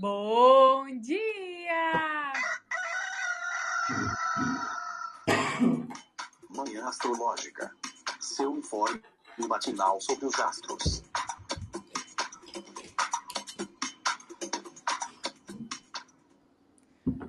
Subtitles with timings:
[0.00, 2.32] Bom dia!
[6.48, 7.74] Manhã Astrológica.
[8.20, 9.02] Seu informe
[9.48, 11.02] matinal sobre os astros.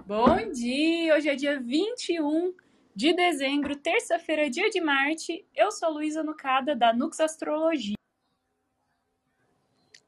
[0.05, 1.15] Bom dia!
[1.15, 2.53] Hoje é dia 21
[2.95, 5.43] de dezembro, terça-feira, dia de Marte.
[5.55, 7.95] Eu sou Luísa Nucada, da Nux Astrologia.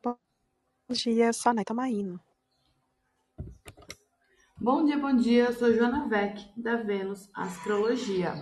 [0.04, 0.16] Bom
[0.92, 2.22] dia, eu sou a Neta Maíno.
[4.64, 5.46] Bom dia, bom dia.
[5.46, 8.36] Eu sou Joana Vec, da Vênus Astrologia.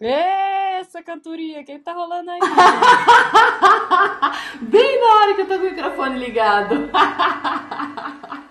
[0.00, 2.38] Essa cantoria, quem tá rolando aí?
[4.70, 6.88] Bem na hora que eu tô com o microfone ligado.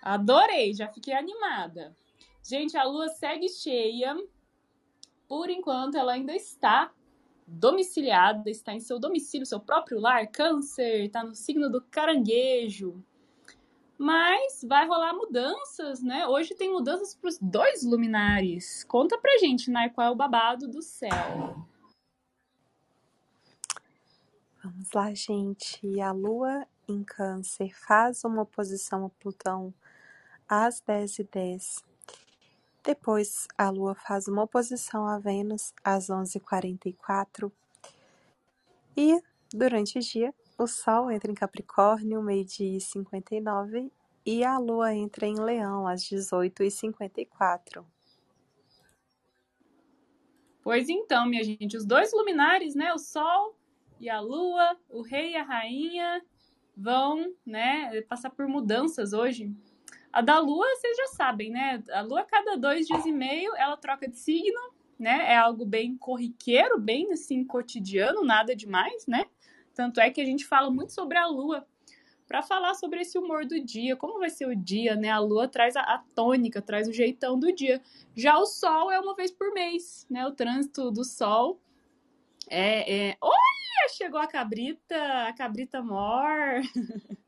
[0.00, 1.96] Adorei, já fiquei animada.
[2.44, 4.16] Gente, a lua segue cheia.
[5.26, 6.92] Por enquanto, ela ainda está
[7.52, 10.26] domiciliada, está em seu domicílio, seu próprio lar.
[10.26, 13.02] Câncer, está no signo do caranguejo.
[13.98, 16.26] Mas vai rolar mudanças, né?
[16.26, 18.82] Hoje tem mudanças para os dois luminares.
[18.84, 21.10] Conta pra gente, Nai, qual é o babado do céu.
[24.64, 26.00] Vamos lá, gente.
[26.00, 29.72] A Lua em Câncer faz uma oposição a Plutão
[30.48, 31.91] às 10h10.
[32.84, 37.52] Depois, a Lua faz uma oposição a Vênus às 11h44.
[38.96, 43.92] E, durante o dia, o Sol entra em Capricórnio, meio-dia e 59,
[44.26, 47.84] e a Lua entra em Leão às 18h54.
[50.62, 53.56] Pois então, minha gente, os dois luminares, né, o Sol
[54.00, 56.22] e a Lua, o Rei e a Rainha,
[56.76, 59.54] vão, né, passar por mudanças hoje.
[60.12, 61.82] A da Lua, vocês já sabem, né?
[61.90, 64.60] A Lua, cada dois dias e meio, ela troca de signo,
[64.98, 65.32] né?
[65.32, 69.24] É algo bem corriqueiro, bem assim, cotidiano, nada demais, né?
[69.74, 71.66] Tanto é que a gente fala muito sobre a Lua
[72.28, 75.10] para falar sobre esse humor do dia, como vai ser o dia, né?
[75.10, 77.80] A Lua traz a, a, tônica, traz o jeitão do dia.
[78.14, 80.26] Já o Sol é uma vez por mês, né?
[80.26, 81.58] O trânsito do Sol
[82.48, 83.16] é, é...
[83.20, 86.60] olha, chegou a cabrita, a cabrita mor.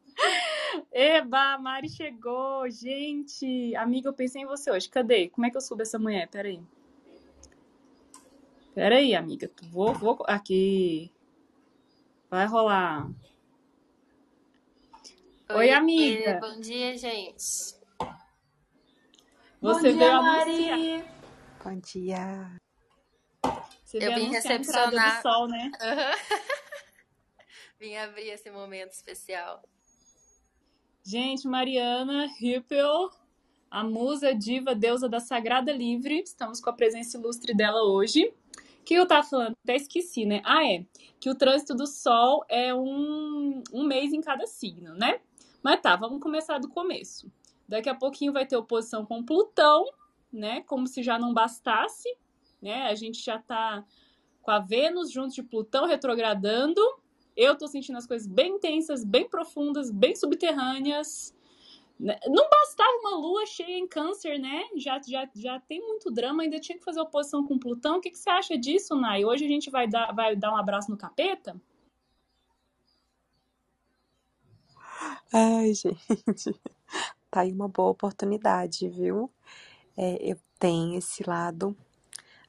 [0.93, 3.75] Eba, a Mari chegou, gente.
[3.77, 4.89] Amiga, eu pensei em você hoje.
[4.89, 5.29] Cadê?
[5.29, 6.29] Como é que eu subo essa mulher?
[6.29, 6.61] Peraí.
[8.75, 9.51] Peraí, amiga.
[9.71, 10.19] Vou, vou.
[10.27, 11.13] Aqui.
[12.31, 13.09] Vai rolar.
[15.51, 16.41] Oi, Oi amiga.
[16.41, 17.39] Bom dia, gente.
[17.39, 17.79] Você
[19.61, 20.23] Bom veio dia.
[20.23, 21.05] Mari.
[21.63, 22.61] Bom dia.
[23.85, 25.19] Você Eu vim recepcionar.
[25.19, 25.71] do sol, né?
[27.79, 29.63] Vim abrir esse momento especial.
[31.07, 33.11] Gente, Mariana Hippel,
[33.71, 36.23] a musa, diva, deusa da Sagrada Livre.
[36.23, 38.33] Estamos com a presença ilustre dela hoje.
[38.81, 39.55] O que eu tava falando?
[39.63, 40.41] Até esqueci, né?
[40.47, 40.87] Ah, é.
[41.21, 45.21] Que o trânsito do Sol é um, um mês em cada signo, né?
[45.63, 47.31] Mas tá, vamos começar do começo.
[47.69, 49.85] Daqui a pouquinho vai ter oposição com Plutão,
[50.33, 50.63] né?
[50.63, 52.09] Como se já não bastasse,
[52.63, 52.87] né?
[52.87, 53.85] A gente já tá
[54.41, 56.81] com a Vênus junto de Plutão retrogradando.
[57.37, 61.35] Eu tô sentindo as coisas bem intensas, bem profundas, bem subterrâneas.
[61.99, 62.19] Né?
[62.27, 64.65] Não bastava uma lua cheia em câncer, né?
[64.77, 67.99] Já, já, já tem muito drama, ainda tinha que fazer oposição com Plutão.
[67.99, 69.25] O que, que você acha disso, Nai?
[69.25, 71.61] Hoje a gente vai dar, vai dar um abraço no capeta?
[75.33, 76.55] Ai, gente.
[77.31, 79.31] Tá aí uma boa oportunidade, viu?
[79.97, 81.77] É, eu tenho esse lado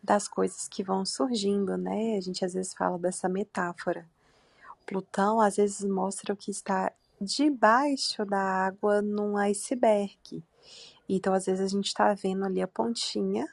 [0.03, 2.17] das coisas que vão surgindo, né?
[2.17, 4.07] A gente às vezes fala dessa metáfora.
[4.85, 10.43] Plutão às vezes mostra o que está debaixo da água num iceberg.
[11.07, 13.47] Então, às vezes, a gente está vendo ali a pontinha.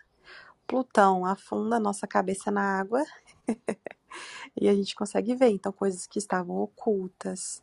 [0.66, 3.04] Plutão afunda a nossa cabeça na água
[4.60, 5.48] e a gente consegue ver.
[5.48, 7.62] Então, coisas que estavam ocultas,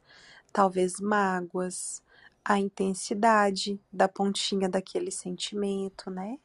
[0.53, 2.03] talvez mágoas,
[2.43, 6.37] a intensidade da pontinha daquele sentimento, né?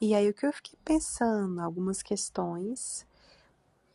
[0.00, 3.06] E aí, o que eu fiquei pensando, algumas questões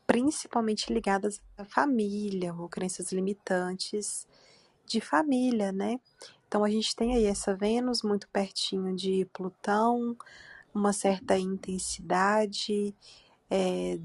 [0.07, 4.25] principalmente ligadas à família ou crenças limitantes
[4.85, 5.99] de família, né?
[6.47, 10.15] Então a gente tem aí essa Vênus muito pertinho de Plutão,
[10.73, 12.95] uma certa intensidade
[13.51, 13.99] é,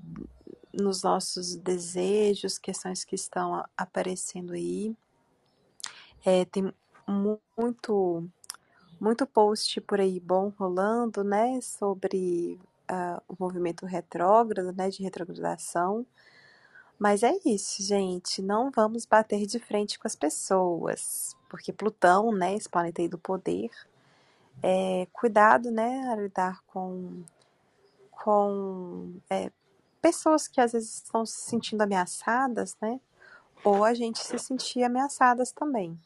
[0.72, 4.96] nos nossos desejos, questões que estão aparecendo aí.
[6.24, 6.72] É, tem
[7.06, 8.28] muito
[9.00, 12.58] muito post por aí bom rolando, né, sobre
[12.92, 16.06] uh, o movimento retrógrado, né, de retrogradação.
[16.98, 18.42] Mas é isso, gente.
[18.42, 23.18] Não vamos bater de frente com as pessoas, porque Plutão, né, esse planeta aí do
[23.18, 23.70] poder,
[24.62, 27.22] é, cuidado, né, a lidar com,
[28.10, 29.50] com é,
[30.00, 33.00] pessoas que às vezes estão se sentindo ameaçadas, né,
[33.64, 35.98] ou a gente se sentir ameaçadas também.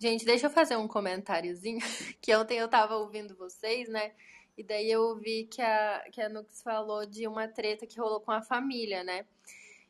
[0.00, 1.80] Gente, deixa eu fazer um comentáriozinho,
[2.22, 4.12] que ontem eu tava ouvindo vocês, né?
[4.60, 8.20] E daí eu ouvi que a, que a Nux falou de uma treta que rolou
[8.20, 9.24] com a família, né?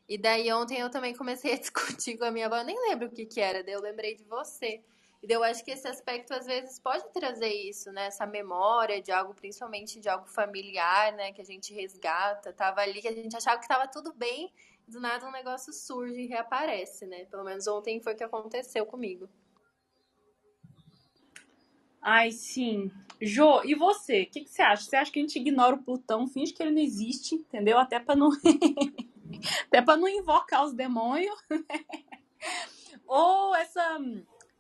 [0.08, 3.08] E daí ontem eu também comecei a discutir com a minha avó, eu nem lembro
[3.08, 4.81] o que que era, daí eu lembrei de você.
[5.25, 8.06] E eu acho que esse aspecto às vezes pode trazer isso, né?
[8.06, 11.32] Essa memória de algo, principalmente de algo familiar, né?
[11.32, 14.52] Que a gente resgata, tava ali, que a gente achava que tava tudo bem,
[14.87, 17.25] do nada um negócio surge e reaparece, né?
[17.25, 19.28] Pelo menos ontem foi o que aconteceu comigo.
[22.02, 22.91] Ai, sim.
[23.20, 24.23] Jô, e você?
[24.23, 24.82] O que, que você acha?
[24.82, 27.79] Você acha que a gente ignora o Plutão, finge que ele não existe, entendeu?
[27.79, 28.31] Até pra não.
[29.67, 31.38] Até pra não invocar os demônios.
[33.06, 33.99] Ou essa.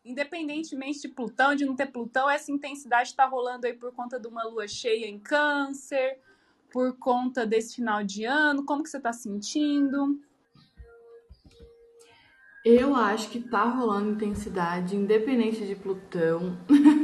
[0.04, 4.26] Independentemente de Plutão, de não ter Plutão, essa intensidade tá rolando aí por conta de
[4.26, 6.18] uma lua cheia em câncer,
[6.72, 8.64] por conta desse final de ano.
[8.64, 10.18] Como que você tá sentindo?
[12.64, 16.58] Eu acho que tá rolando intensidade, independente de Plutão.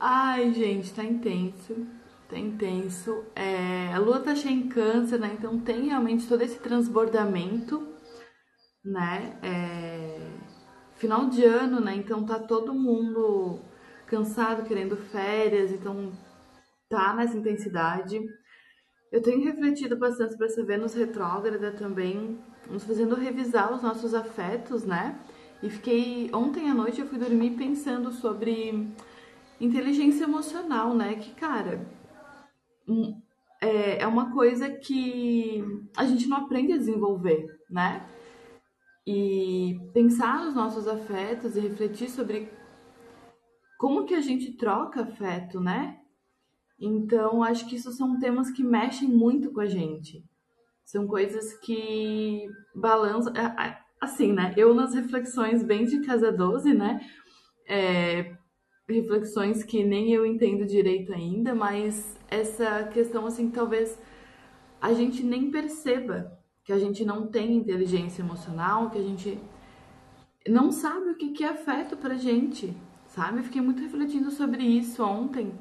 [0.00, 1.86] Ai, gente, tá intenso.
[2.28, 3.24] Tá intenso.
[3.34, 5.34] É, a lua tá cheia em câncer, né?
[5.36, 7.88] Então tem realmente todo esse transbordamento,
[8.84, 9.38] né?
[9.42, 10.20] É,
[10.96, 11.94] final de ano, né?
[11.96, 13.60] Então tá todo mundo
[14.06, 16.12] cansado, querendo férias, então
[16.88, 18.20] tá nessa intensidade.
[19.10, 22.38] Eu tenho refletido bastante para essa Vênus retrógrada também,
[22.70, 25.18] nos fazendo revisar os nossos afetos, né?
[25.62, 28.92] E fiquei ontem à noite eu fui dormir pensando sobre
[29.60, 31.16] inteligência emocional, né?
[31.16, 31.86] Que cara,
[33.60, 35.62] é, é uma coisa que
[35.96, 38.06] a gente não aprende a desenvolver, né?
[39.06, 42.50] E pensar nos nossos afetos e refletir sobre
[43.78, 45.98] como que a gente troca afeto, né?
[46.80, 50.24] Então, acho que isso são temas que mexem muito com a gente.
[50.84, 53.32] São coisas que balançam.
[54.00, 54.54] Assim, né?
[54.56, 57.00] Eu, nas reflexões bem de Casa 12, né?
[57.66, 58.37] É,
[58.88, 63.98] reflexões que nem eu entendo direito ainda, mas essa questão, assim, talvez
[64.80, 69.38] a gente nem perceba que a gente não tem inteligência emocional, que a gente
[70.46, 72.74] não sabe o que é afeto pra gente,
[73.06, 73.42] sabe?
[73.42, 75.52] Fiquei muito refletindo sobre isso ontem.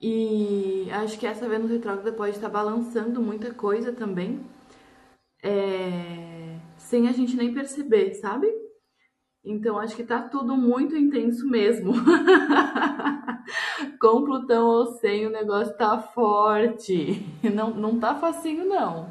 [0.00, 4.40] E acho que essa Vênus retrógrada pode estar balançando muita coisa também,
[5.42, 6.58] é...
[6.76, 8.65] sem a gente nem perceber, sabe?
[9.46, 11.92] Então acho que tá tudo muito intenso mesmo.
[14.00, 17.22] Com Plutão ou sem, o negócio tá forte.
[17.54, 19.08] Não, não tá facinho, não.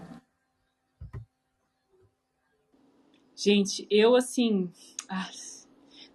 [3.34, 4.70] Gente, eu assim.
[5.08, 5.30] Ah,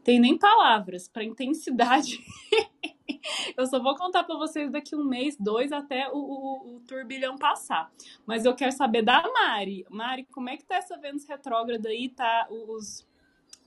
[0.04, 2.18] tem nem palavras para intensidade.
[3.56, 7.38] eu só vou contar para vocês daqui um mês, dois, até o, o, o, turbilhão
[7.38, 7.90] passar.
[8.26, 9.86] Mas eu quero saber da Mari.
[9.88, 12.10] Mari, como é que tá essa Vênus retrógrada aí?
[12.10, 13.08] Tá os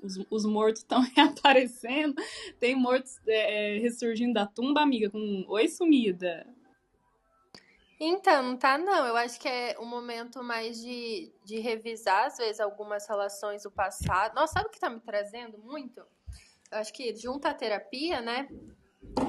[0.04, 2.16] os, os mortos estão reaparecendo,
[2.60, 6.46] tem mortos é, é, ressurgindo da tumba, amiga, com oi sumida.
[8.00, 9.06] Então, não tá não.
[9.06, 13.72] Eu acho que é um momento mais de, de revisar, às vezes, algumas relações do
[13.72, 14.36] passado.
[14.36, 16.02] Nossa, sabe o que tá me trazendo muito?
[16.70, 18.50] Eu acho que junta a terapia, né?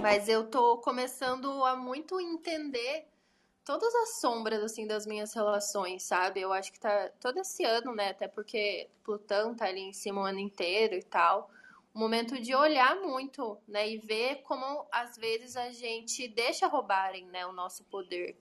[0.00, 3.06] Mas eu tô começando a muito entender
[3.64, 6.40] todas as sombras, assim, das minhas relações, sabe?
[6.40, 8.10] Eu acho que tá todo esse ano, né?
[8.10, 11.50] Até porque Plutão tá ali em cima o ano inteiro e tal.
[11.94, 13.88] Um momento de olhar muito, né?
[13.88, 17.46] E ver como, às vezes, a gente deixa roubarem, né?
[17.46, 18.36] O nosso poder.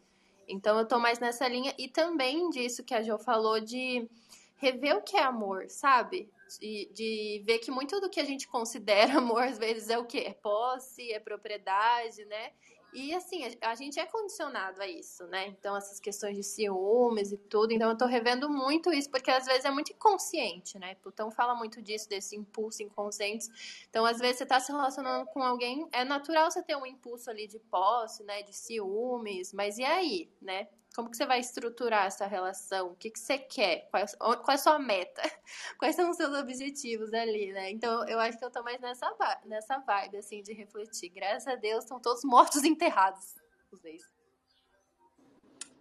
[0.48, 1.74] Então, eu tô mais nessa linha.
[1.78, 4.10] E também disso que a Jo falou de
[4.58, 6.30] rever o que é amor, sabe?
[6.60, 10.06] De, de ver que muito do que a gente considera amor, às vezes, é o
[10.06, 10.26] quê?
[10.28, 12.52] É posse, é propriedade, né?
[12.94, 15.48] E assim, a, gente é condicionado a isso, né?
[15.48, 17.74] Então, essas questões de ciúmes e tudo.
[17.74, 20.96] Então, eu tô revendo muito isso, porque às vezes é muito inconsciente, né?
[20.96, 23.48] Plutão fala muito disso, desse impulso inconsciente.
[23.90, 27.30] Então, às vezes você tá se relacionando com alguém, é natural você ter um impulso
[27.30, 28.44] ali de posse, né?
[28.44, 30.68] De ciúmes, mas e aí, né?
[30.96, 32.92] Como que você vai estruturar essa relação?
[32.92, 33.90] O que, que você quer?
[33.90, 34.06] Qual,
[34.38, 35.22] qual é a sua meta?
[35.80, 37.72] Quais são os seus objetivos ali, né?
[37.72, 39.12] Então, eu acho que eu tô mais nessa,
[39.46, 41.10] nessa vibe, assim, de refletir.
[41.10, 43.36] Graças a Deus, estão todos mortos e enterrados,
[43.72, 44.04] os ex.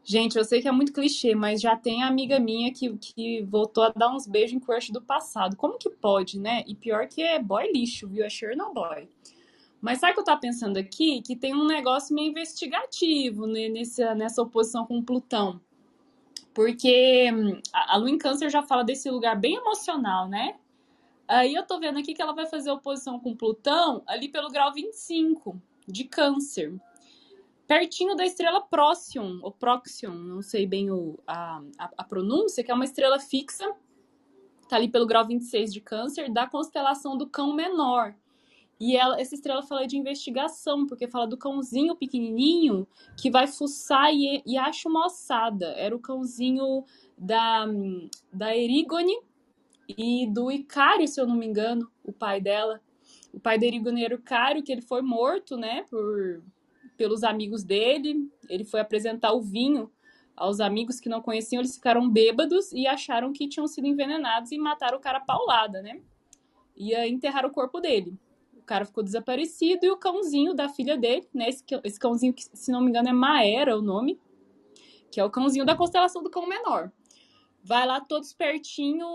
[0.04, 3.84] Gente, eu sei que é muito clichê, mas já tem amiga minha que, que voltou
[3.84, 5.56] a dar uns beijos em crush do passado.
[5.56, 6.64] Como que pode, né?
[6.66, 8.24] E pior que é boy lixo, viu?
[8.24, 9.08] É Chernobyl.
[9.82, 11.20] Mas sabe o que eu tava pensando aqui?
[11.22, 15.60] Que tem um negócio meio investigativo né, nessa, nessa oposição com Plutão.
[16.54, 20.56] Porque hum, a, Lua em Câncer já fala desse lugar bem emocional, né?
[21.26, 24.72] Aí eu tô vendo aqui que ela vai fazer oposição com Plutão ali pelo grau
[24.72, 26.72] 25 de Câncer.
[27.66, 32.70] Pertinho da estrela Próxion, ou Proxion, não sei bem o, a, a, a pronúncia, que
[32.70, 33.74] é uma estrela fixa
[34.72, 38.14] tá ali pelo grau 26 de câncer, da constelação do cão menor.
[38.84, 42.84] E ela, essa estrela fala de investigação, porque fala do cãozinho pequenininho
[43.16, 45.66] que vai fuçar e, e acha uma ossada.
[45.76, 46.84] Era o cãozinho
[47.16, 47.64] da,
[48.32, 49.16] da Erigone
[49.88, 52.80] e do Icário, se eu não me engano, o pai dela.
[53.32, 56.42] O pai da Erigone era o Icário, que ele foi morto, né, por,
[56.96, 58.28] pelos amigos dele.
[58.48, 59.92] Ele foi apresentar o vinho
[60.36, 64.58] aos amigos que não conheciam, eles ficaram bêbados e acharam que tinham sido envenenados e
[64.58, 66.00] mataram o cara paulada, né?
[66.76, 68.18] Ia enterrar o corpo dele.
[68.62, 71.48] O cara ficou desaparecido e o cãozinho da filha dele, né?
[71.48, 74.18] Esse, esse cãozinho que, se não me engano, é Maera o nome,
[75.10, 76.90] que é o cãozinho da constelação do cão menor.
[77.62, 79.06] Vai lá todo espertinho,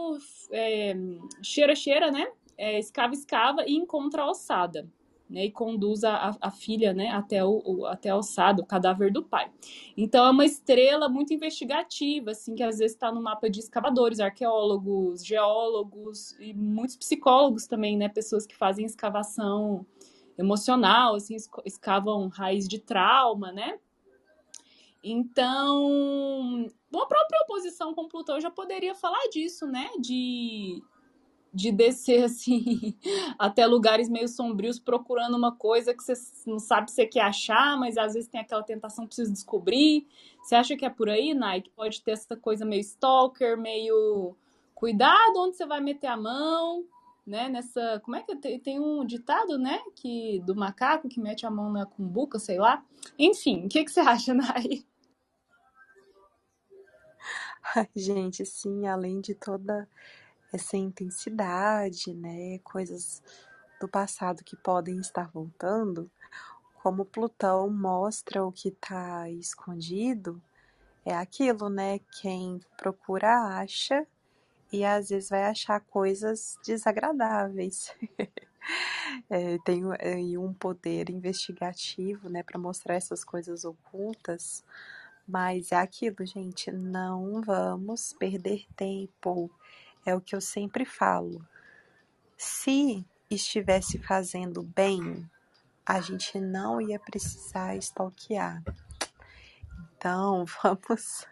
[0.51, 0.94] é,
[1.42, 2.27] cheira, cheira, né?
[2.58, 4.88] É, escava, escava e encontra a ossada
[5.29, 9.24] né, e conduz a, a filha né, até, o, o, até a o cadáver do
[9.24, 9.51] pai.
[9.96, 14.19] Então é uma estrela muito investigativa, assim, que às vezes está no mapa de escavadores,
[14.19, 19.86] arqueólogos, geólogos e muitos psicólogos também, né, pessoas que fazem escavação
[20.38, 23.79] emocional, assim, escavam raiz de trauma, né?
[25.03, 29.89] Então, uma própria oposição com Plutão já poderia falar disso, né?
[30.00, 30.81] De,
[31.58, 32.96] de descer assim
[33.40, 36.14] até lugares meio sombrios procurando uma coisa que você
[36.46, 40.08] não sabe se quer achar, mas às vezes tem aquela tentação precisa descobrir.
[40.42, 41.72] Você acha que é por aí, Nike?
[41.72, 44.36] Pode ter essa coisa meio stalker, meio
[44.76, 46.86] cuidado onde você vai meter a mão,
[47.26, 47.50] né?
[47.50, 51.52] Nessa, como é que tem, tem um ditado, né, que do macaco que mete a
[51.52, 52.86] mão na cumbuca, sei lá.
[53.18, 54.86] Enfim, o que que você acha, Nai?
[57.76, 59.90] Ai, gente, sim, além de toda
[60.51, 63.22] essa intensidade, né, coisas
[63.80, 66.10] do passado que podem estar voltando,
[66.82, 70.42] como Plutão mostra o que está escondido,
[71.06, 72.00] é aquilo, né?
[72.22, 74.06] Quem procura acha
[74.72, 77.96] e às vezes vai achar coisas desagradáveis.
[79.30, 84.63] é, tem é, um poder investigativo, né, para mostrar essas coisas ocultas.
[85.27, 89.50] Mas é aquilo, gente, não vamos perder tempo.
[90.08, 91.46] É o que eu sempre falo.
[92.38, 95.30] Se estivesse fazendo bem,
[95.86, 98.64] a gente não ia precisar stalkear.
[99.98, 101.28] Então, vamos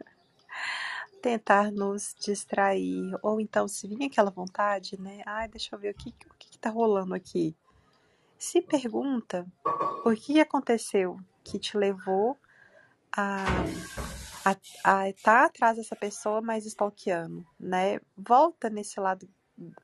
[1.22, 3.17] tentar nos distrair.
[3.24, 5.22] Ou então, se vir aquela vontade, né?
[5.25, 7.55] Ai, deixa eu ver o que, o que, que tá rolando aqui.
[8.38, 9.48] Se pergunta
[10.03, 12.38] o que aconteceu que te levou
[13.15, 13.46] a
[14.45, 17.99] a tá atrás dessa pessoa, mas stalkeando, né?
[18.15, 19.27] Volta nesse lado,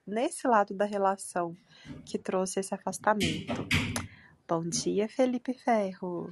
[0.05, 1.57] nesse lado da relação
[2.05, 3.67] que trouxe esse afastamento.
[4.47, 6.31] Bom dia, Felipe Ferro.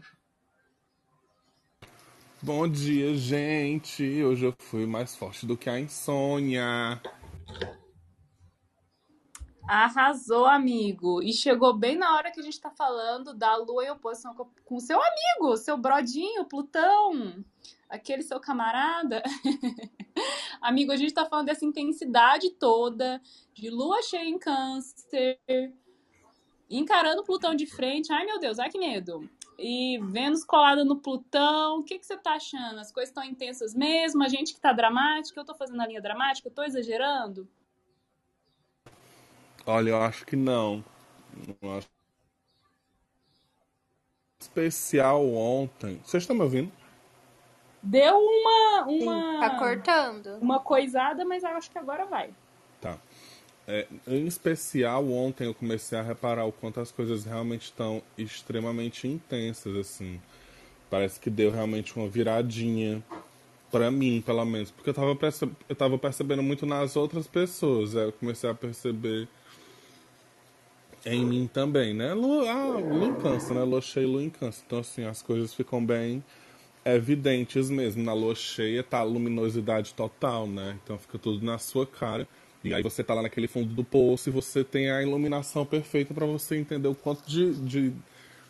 [2.42, 4.24] Bom dia, gente.
[4.24, 7.02] Hoje eu fui mais forte do que a insônia.
[9.72, 11.22] Arrasou, amigo.
[11.22, 14.76] E chegou bem na hora que a gente tá falando da lua em oposição com
[14.76, 17.44] o seu amigo, seu brodinho, Plutão
[17.88, 19.22] aquele seu camarada.
[20.62, 23.22] Amigo, a gente tá falando dessa intensidade toda,
[23.54, 25.40] de lua cheia em câncer,
[26.70, 28.12] encarando Plutão de frente.
[28.12, 29.30] Ai, meu Deus, ai que medo.
[29.58, 31.80] E Vênus colada no Plutão.
[31.80, 32.80] O que, que você tá achando?
[32.80, 34.24] As coisas estão intensas mesmo?
[34.24, 35.40] A gente que tá dramática?
[35.40, 36.48] Eu tô fazendo a linha dramática?
[36.48, 37.48] Eu tô exagerando?
[39.66, 40.84] Olha, eu acho que não.
[41.62, 41.88] Eu acho
[44.40, 46.00] especial ontem.
[46.04, 46.72] Vocês estão me ouvindo?
[47.82, 48.86] Deu uma.
[48.88, 50.38] uma tá cortando.
[50.42, 52.30] Uma coisada, mas eu acho que agora vai.
[52.82, 52.98] Tá.
[53.68, 59.08] É, em especial, ontem eu comecei a reparar o quanto as coisas realmente estão extremamente
[59.08, 60.20] intensas, assim.
[60.90, 63.04] Parece que deu realmente uma viradinha
[63.72, 64.72] para mim, pelo menos.
[64.72, 65.48] Porque eu tava, perce...
[65.70, 67.96] eu tava percebendo muito nas outras pessoas.
[67.96, 69.28] Aí eu comecei a perceber
[71.06, 72.14] em mim também, né?
[72.14, 73.64] Lua, ah, em câncer, né?
[73.64, 74.64] Lua cheia e lua câncer.
[74.66, 76.24] Então, assim, as coisas ficam bem
[76.86, 78.04] evidentes mesmo.
[78.04, 80.78] Na lua cheia tá a luminosidade total, né?
[80.84, 82.28] Então fica tudo na sua cara.
[82.64, 86.14] E aí você tá lá naquele fundo do poço e você tem a iluminação perfeita
[86.14, 87.94] para você entender o quanto de, de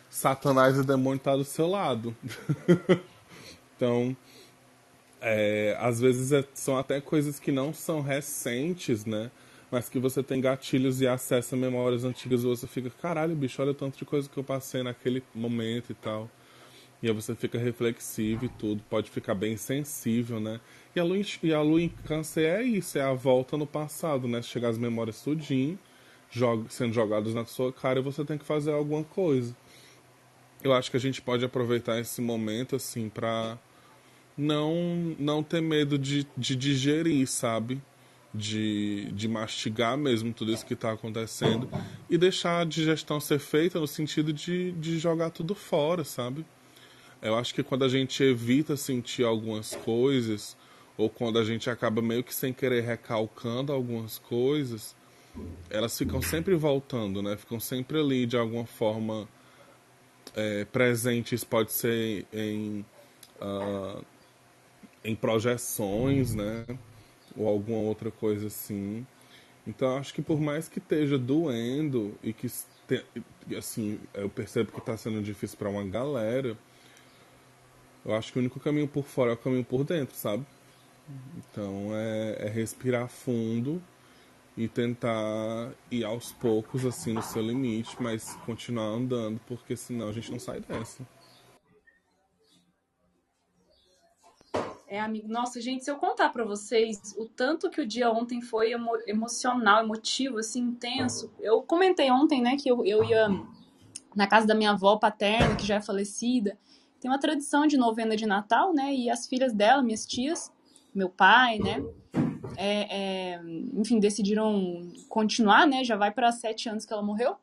[0.08, 2.14] Satanás e demônio tá do seu lado.
[3.76, 4.16] então,
[5.20, 9.30] é, às vezes é, são até coisas que não são recentes, né?
[9.70, 13.70] Mas que você tem gatilhos e acessa memórias antigas e você fica, caralho, bicho, olha
[13.70, 16.28] o tanto de coisa que eu passei naquele momento e tal.
[17.02, 20.60] E aí você fica reflexivo e tudo, pode ficar bem sensível, né?
[20.94, 24.28] E a lua, e a lua em câncer é isso, é a volta no passado,
[24.28, 24.42] né?
[24.42, 25.78] Chegar as memórias tudinho,
[26.30, 29.56] jog, sendo jogadas na sua cara e você tem que fazer alguma coisa.
[30.62, 33.56] Eu acho que a gente pode aproveitar esse momento, assim, pra
[34.36, 37.80] não, não ter medo de, de digerir, sabe?
[38.32, 41.68] De, de mastigar mesmo tudo isso que está acontecendo
[42.08, 46.44] e deixar a digestão ser feita no sentido de, de jogar tudo fora, sabe?
[47.20, 50.56] Eu acho que quando a gente evita sentir algumas coisas,
[50.96, 54.96] ou quando a gente acaba meio que sem querer recalcando algumas coisas,
[55.68, 57.36] elas ficam sempre voltando, né?
[57.36, 59.28] Ficam sempre ali de alguma forma
[60.34, 62.84] é, presentes, pode ser em,
[63.40, 64.04] uh,
[65.04, 66.64] em projeções, né?
[67.36, 69.06] Ou alguma outra coisa assim.
[69.66, 72.50] Então acho que por mais que esteja doendo e que
[73.56, 76.56] assim eu percebo que está sendo difícil para uma galera,
[78.04, 80.44] eu acho que o único caminho por fora é o caminho por dentro, sabe?
[81.36, 83.82] Então é, é respirar fundo
[84.56, 90.12] e tentar ir aos poucos, assim, no seu limite, mas continuar andando, porque senão a
[90.12, 91.06] gente não sai dessa.
[94.90, 95.28] É, amigo.
[95.28, 98.90] Nossa, gente, se eu contar para vocês o tanto que o dia ontem foi emo
[99.06, 101.32] emocional, emotivo, assim, intenso.
[101.38, 103.28] Eu comentei ontem, né, que eu, eu ia
[104.16, 106.58] na casa da minha avó paterna, que já é falecida.
[107.00, 110.52] Tem uma tradição de novena de Natal, né, e as filhas dela, minhas tias,
[110.92, 111.80] meu pai, né,
[112.56, 113.40] é, é,
[113.74, 115.84] enfim, decidiram continuar, né?
[115.84, 117.36] Já vai para sete anos que ela morreu.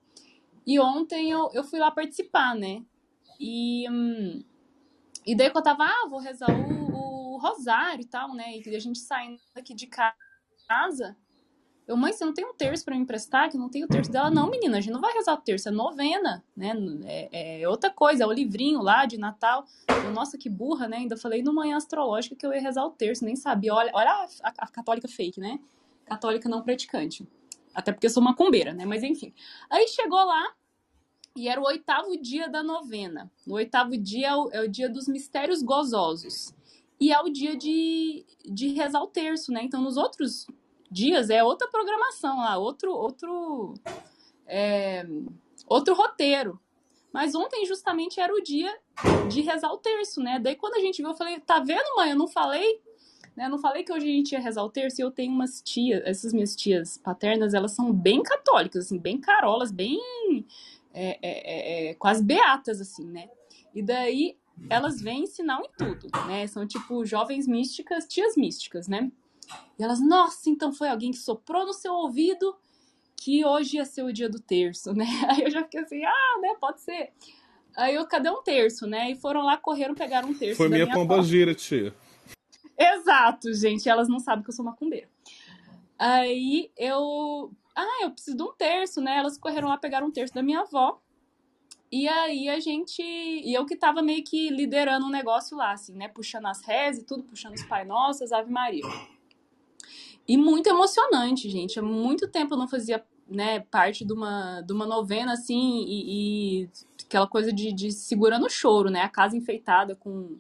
[0.66, 2.84] E ontem eu, eu fui lá participar, né?
[3.39, 4.44] E, hum,
[5.25, 6.97] e daí que eu tava, ah, vou rezar o,
[7.38, 8.58] o rosário e tal, né?
[8.58, 11.15] E a gente saindo aqui de casa,
[11.88, 13.50] eu, mãe, você não tem um terço para me emprestar?
[13.50, 14.29] Que eu não tenho terço dela.
[14.29, 16.74] Não, menina, a gente não vai rezar o terço, é novena, né?
[17.06, 19.65] É, é outra coisa, é o livrinho lá de Natal.
[19.88, 20.98] Eu, nossa, que burra, né?
[20.98, 23.74] Ainda falei no Manhã Astrológica que eu ia rezar o terço, nem sabia.
[23.74, 24.12] Olha, olha
[24.44, 25.60] a, a, católica fake, né?
[26.06, 27.25] Católica não praticante.
[27.74, 28.86] Até porque eu sou macumbeira, né?
[28.86, 29.34] Mas enfim.
[29.70, 30.53] Aí chegou lá,
[31.38, 33.32] e era o oitavo dia da novena.
[33.46, 36.51] O oitavo dia é o, é o, dia dos mistérios gozosos.
[37.00, 39.62] E é o dia de, de rezar o terço, né?
[39.63, 40.48] Então, nos outros
[40.89, 43.74] dias é outra programação lá, outro outro
[44.46, 45.06] é,
[45.68, 46.60] outro roteiro.
[47.12, 48.72] Mas ontem justamente era o dia
[49.30, 50.39] de rezar o terço, né?
[50.39, 52.12] Daí quando a gente viu, eu falei, tá vendo, mãe?
[52.12, 52.82] Eu não falei,
[53.36, 53.45] né?
[53.45, 55.62] Eu não falei que hoje a gente ia rezar o terço e eu tenho umas
[55.62, 60.00] tias, essas minhas tias paternas, elas são bem católicas, assim, bem carolas, bem
[60.93, 63.30] é, é, é, é quase beatas, assim, né?
[63.74, 64.38] E daí
[64.70, 66.48] elas vêm sinal em tudo, né?
[66.48, 69.12] São tipo jovens místicas, tias místicas, né?
[69.80, 72.56] E elas, nossa, então foi alguém que soprou no seu ouvido
[73.15, 75.06] que hoje ia ser o dia do terço, né?
[75.30, 77.12] Aí eu já fiquei assim, ah, né, pode ser.
[77.76, 79.12] Aí eu, cadê um terço, né?
[79.12, 80.58] E foram lá, correram, pegaram um terço.
[80.58, 81.93] Foi minha, minha pomba gira, tia.
[82.78, 83.88] Exato, gente.
[83.88, 85.08] Elas não sabem que eu sou macumbeira.
[85.98, 87.52] Aí eu.
[87.76, 89.17] Ah, eu preciso de um terço, né?
[89.17, 91.00] Elas correram lá, pegaram um terço da minha avó.
[91.91, 93.02] E aí a gente.
[93.02, 96.08] E eu que tava meio que liderando um negócio lá, assim, né?
[96.08, 98.84] Puxando as rezes e tudo, puxando os Pai Nossos, Ave Maria.
[100.28, 101.80] E muito emocionante, gente.
[101.80, 106.63] Há muito tempo eu não fazia né, parte de uma, de uma novena, assim, e,
[106.63, 106.69] e
[107.06, 109.02] aquela coisa de, de segurando o choro, né?
[109.02, 110.38] A casa enfeitada com,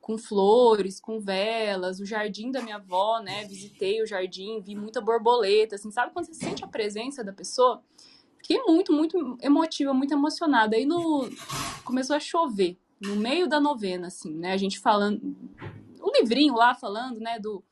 [0.00, 3.44] com flores, com velas, o jardim da minha avó, né?
[3.46, 7.82] Visitei o jardim, vi muita borboleta, assim, sabe quando você sente a presença da pessoa?
[8.44, 10.76] Fiquei muito, muito emotiva, muito emocionada.
[10.76, 11.30] Aí no...
[11.82, 14.52] começou a chover, no meio da novena, assim, né?
[14.52, 15.34] A gente falando,
[15.98, 17.64] o livrinho lá falando, né, do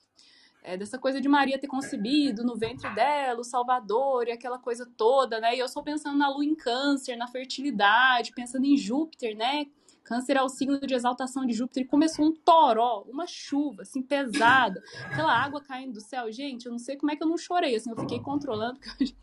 [0.63, 4.91] é, dessa coisa de Maria ter concebido no ventre dela, o Salvador e aquela coisa
[4.97, 5.55] toda, né?
[5.55, 9.67] E eu só pensando na lua em câncer, na fertilidade, pensando em Júpiter, né?
[10.03, 11.83] Câncer é o signo de exaltação de Júpiter.
[11.83, 14.83] E começou um toró, uma chuva, assim, pesada.
[15.05, 16.33] Aquela água caindo do céu.
[16.33, 17.91] Gente, eu não sei como é que eu não chorei, assim.
[17.91, 19.15] Eu fiquei controlando, porque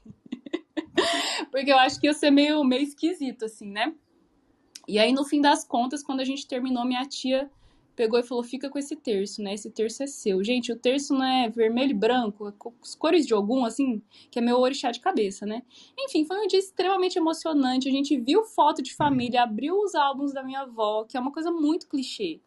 [1.51, 3.93] porque eu acho que ia ser meio, meio esquisito, assim, né?
[4.87, 7.49] E aí, no fim das contas, quando a gente terminou, minha tia
[7.95, 9.53] pegou e falou: fica com esse terço, né?
[9.53, 10.43] Esse terço é seu.
[10.43, 14.39] Gente, o terço não é vermelho e branco, é as cores de algum, assim, que
[14.39, 15.61] é meu orixá de cabeça, né?
[15.97, 17.89] Enfim, foi um dia extremamente emocionante.
[17.89, 21.31] A gente viu foto de família, abriu os álbuns da minha avó, que é uma
[21.31, 22.41] coisa muito clichê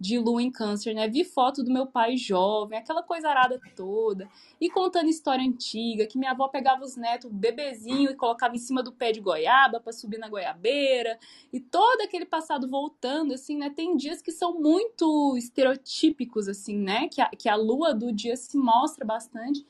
[0.00, 1.08] de lua em câncer, né?
[1.08, 4.28] Vi foto do meu pai jovem, aquela coisa arada toda,
[4.60, 8.82] e contando história antiga, que minha avó pegava os netos bebezinho e colocava em cima
[8.82, 11.18] do pé de goiaba para subir na goiabeira,
[11.52, 13.70] e todo aquele passado voltando, assim, né?
[13.70, 17.08] Tem dias que são muito estereotípicos, assim, né?
[17.08, 19.66] Que a, que a lua do dia se mostra bastante.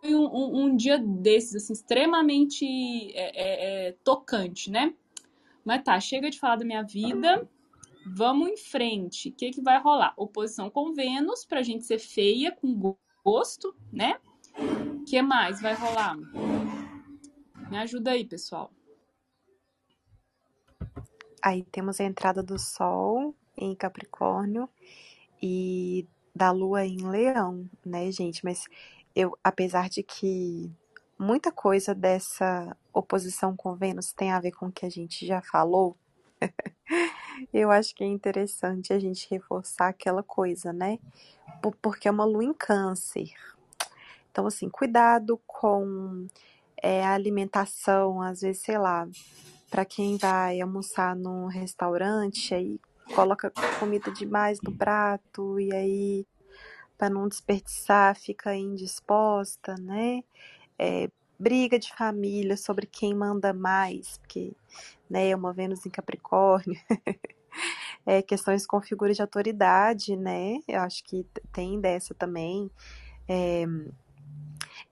[0.00, 2.64] Foi um, um, um dia desses, assim, extremamente
[3.14, 4.94] é, é, é, tocante, né?
[5.64, 7.48] Mas tá, chega de falar da minha vida.
[8.14, 9.28] Vamos em frente.
[9.28, 10.14] O que, que vai rolar?
[10.16, 14.18] Oposição com Vênus, pra gente ser feia, com gosto, né?
[14.58, 16.16] O que mais vai rolar?
[17.70, 18.72] Me ajuda aí, pessoal.
[21.42, 24.68] Aí temos a entrada do Sol em Capricórnio
[25.42, 28.44] e da Lua em Leão, né, gente?
[28.44, 28.64] Mas
[29.14, 30.70] eu, apesar de que
[31.18, 35.42] muita coisa dessa oposição com Vênus tem a ver com o que a gente já
[35.42, 35.96] falou,
[37.52, 40.98] eu acho que é interessante a gente reforçar aquela coisa, né?
[41.82, 43.32] Porque é uma lua em câncer.
[44.30, 46.26] Então, assim, cuidado com
[46.82, 49.08] é, a alimentação, às vezes, sei lá,
[49.70, 52.80] para quem vai almoçar num restaurante, aí
[53.14, 56.26] coloca comida demais no prato e aí
[56.96, 60.22] para não desperdiçar fica indisposta, né?
[60.78, 64.52] É, briga de família sobre quem manda mais, porque
[65.08, 66.80] né, é uma Vênus em Capricórnio.
[68.04, 70.60] é, questões com figuras de autoridade, né?
[70.66, 72.70] Eu acho que tem dessa também.
[73.28, 73.64] É,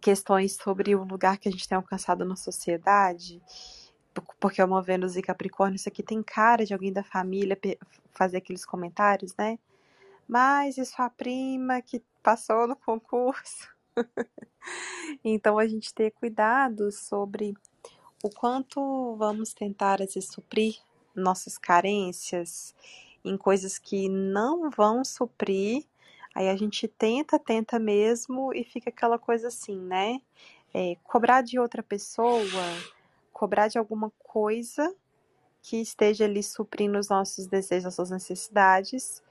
[0.01, 3.43] questões sobre o lugar que a gente tem alcançado na sociedade
[4.41, 7.59] porque é uma Vênus e Capricórnio, isso aqui tem cara de alguém da família
[8.13, 9.59] fazer aqueles comentários, né?
[10.27, 13.76] Mas e sua prima que passou no concurso?
[15.25, 17.55] então a gente ter cuidado sobre
[18.23, 20.77] o quanto vamos tentar vezes, suprir
[21.15, 22.75] nossas carências
[23.25, 25.85] em coisas que não vão suprir.
[26.35, 30.21] Aí a gente tenta, tenta mesmo e fica aquela coisa assim, né?
[30.75, 32.43] É, cobrar de outra pessoa
[33.37, 34.97] cobrar de alguma coisa
[35.61, 39.23] que esteja ali suprindo os nossos desejos, as nossas necessidades.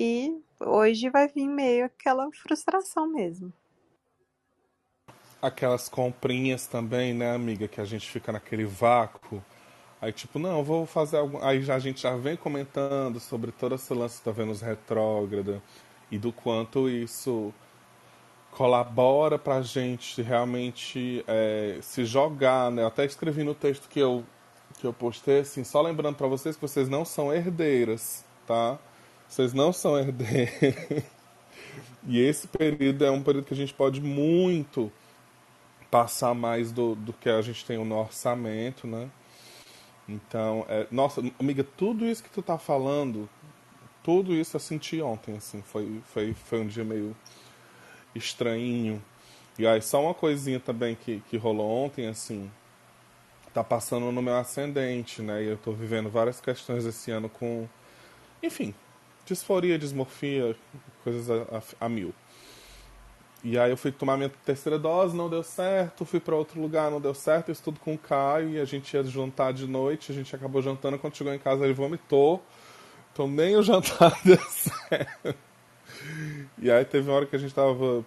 [0.00, 3.52] E hoje vai vir meio aquela frustração mesmo.
[5.42, 9.42] Aquelas comprinhas também, né, amiga, que a gente fica naquele vácuo.
[10.00, 11.38] Aí, tipo, não, vou fazer algo.
[11.42, 15.62] Aí já, a gente já vem comentando sobre todo esse lance da Vênus retrógrada
[16.10, 17.52] e do quanto isso
[18.52, 22.82] colabora para a gente realmente é, se jogar, né?
[22.82, 24.24] Eu até escrevi no texto que eu
[24.78, 28.78] que eu postei assim, só lembrando para vocês que vocês não são herdeiras, tá?
[29.28, 31.04] Vocês não são herdeiras.
[32.06, 34.90] e esse período é um período que a gente pode muito
[35.92, 39.10] passar mais do, do que a gente tem no orçamento, né?
[40.08, 43.28] Então, é, nossa, amiga, tudo isso que tu tá falando,
[44.02, 47.14] tudo isso eu senti ontem, assim, foi, foi, foi um dia meio
[48.14, 49.04] estranhinho.
[49.58, 52.50] E aí, só uma coisinha também que, que rolou ontem, assim,
[53.52, 55.42] tá passando no meu ascendente, né?
[55.44, 57.68] E eu tô vivendo várias questões esse ano com,
[58.42, 58.74] enfim,
[59.26, 60.56] disforia, dismorfia,
[61.04, 62.14] coisas a, a, a mil.
[63.44, 66.90] E aí eu fui tomar minha terceira dose, não deu certo, fui para outro lugar,
[66.90, 70.12] não deu certo, eu estudo com o Caio e a gente ia jantar de noite,
[70.12, 72.40] a gente acabou jantando, quando chegou em casa ele vomitou,
[73.12, 75.34] então nem o jantar deu certo.
[76.58, 78.04] E aí teve uma hora que a gente tava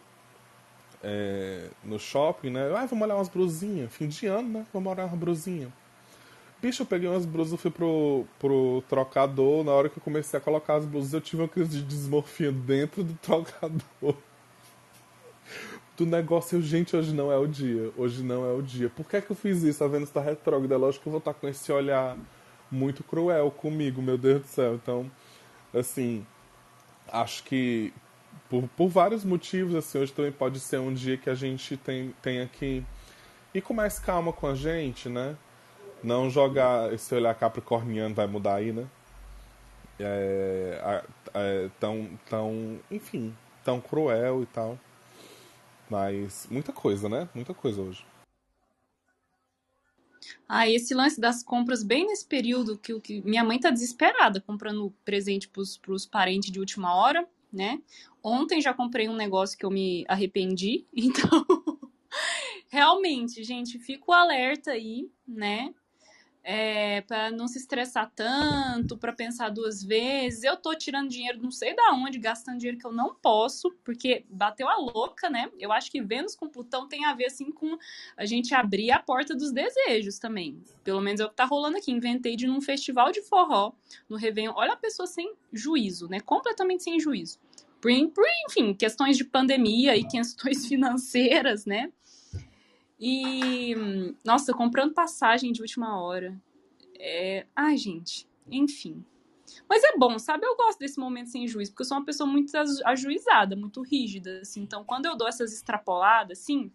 [1.04, 2.74] é, no shopping, né?
[2.76, 3.93] Ah, vamos olhar umas brusinhas.
[3.93, 4.65] Fim de ano, né?
[4.74, 5.71] Vamos olhar uma brusinha.
[6.62, 9.63] Bicho, eu peguei umas blusas, fui pro, pro trocador.
[9.63, 12.52] Na hora que eu comecei a colocar as blusas, eu tive uma crise de desmorfia
[12.52, 14.15] dentro do trocador.
[15.97, 17.91] Do negócio, eu, gente, hoje não é o dia.
[17.95, 18.89] Hoje não é o dia.
[18.89, 19.84] Por que é que eu fiz isso?
[19.84, 20.77] A Vênus tá retrógrada.
[20.77, 22.17] Lógico que eu vou estar com esse olhar
[22.69, 24.75] muito cruel comigo, meu Deus do céu.
[24.75, 25.10] Então,
[25.73, 26.25] assim,
[27.08, 27.93] acho que
[28.49, 32.13] por, por vários motivos, assim, hoje também pode ser um dia que a gente tem,
[32.21, 32.84] tenha que
[33.53, 35.36] ir com mais calma com a gente, né?
[36.03, 38.86] Não jogar esse olhar capricorniano vai mudar aí, né?
[39.99, 41.03] É,
[41.34, 44.77] é, tão, tão, enfim, tão cruel e tal.
[45.89, 47.30] Mas muita coisa, né?
[47.34, 48.06] Muita coisa hoje.
[50.48, 54.93] Ah, esse lance das compras bem nesse período que, que minha mãe tá desesperada comprando
[55.04, 57.82] presente pros, pros parentes de última hora, né?
[58.24, 61.45] Ontem já comprei um negócio que eu me arrependi, então
[62.69, 65.74] realmente, gente, fico alerta aí, né?
[66.47, 70.43] É, para não se estressar tanto, para pensar duas vezes.
[70.43, 74.23] Eu tô tirando dinheiro não sei da onde, gastando dinheiro que eu não posso, porque
[74.29, 75.49] bateu a louca, né?
[75.58, 77.75] Eu acho que Vênus com Plutão tem a ver assim com
[78.15, 80.62] a gente abrir a porta dos desejos também.
[80.84, 81.91] Pelo menos é o que tá rolando aqui.
[81.91, 83.73] Inventei de num festival de forró
[84.08, 84.53] no Réveillon.
[84.55, 86.19] Olha a pessoa sem juízo, né?
[86.19, 87.39] Completamente sem juízo.
[88.47, 91.91] Enfim, questões de pandemia e questões financeiras, né?
[92.99, 93.75] E,
[94.23, 96.39] nossa, comprando passagem de última hora.
[96.97, 97.45] É...
[97.55, 99.03] Ai, gente, enfim.
[99.69, 100.45] Mas é bom, sabe?
[100.45, 102.51] Eu gosto desse momento sem juízo, porque eu sou uma pessoa muito
[102.86, 104.62] ajuizada, muito rígida, assim.
[104.62, 106.71] Então, quando eu dou essas extrapoladas, assim,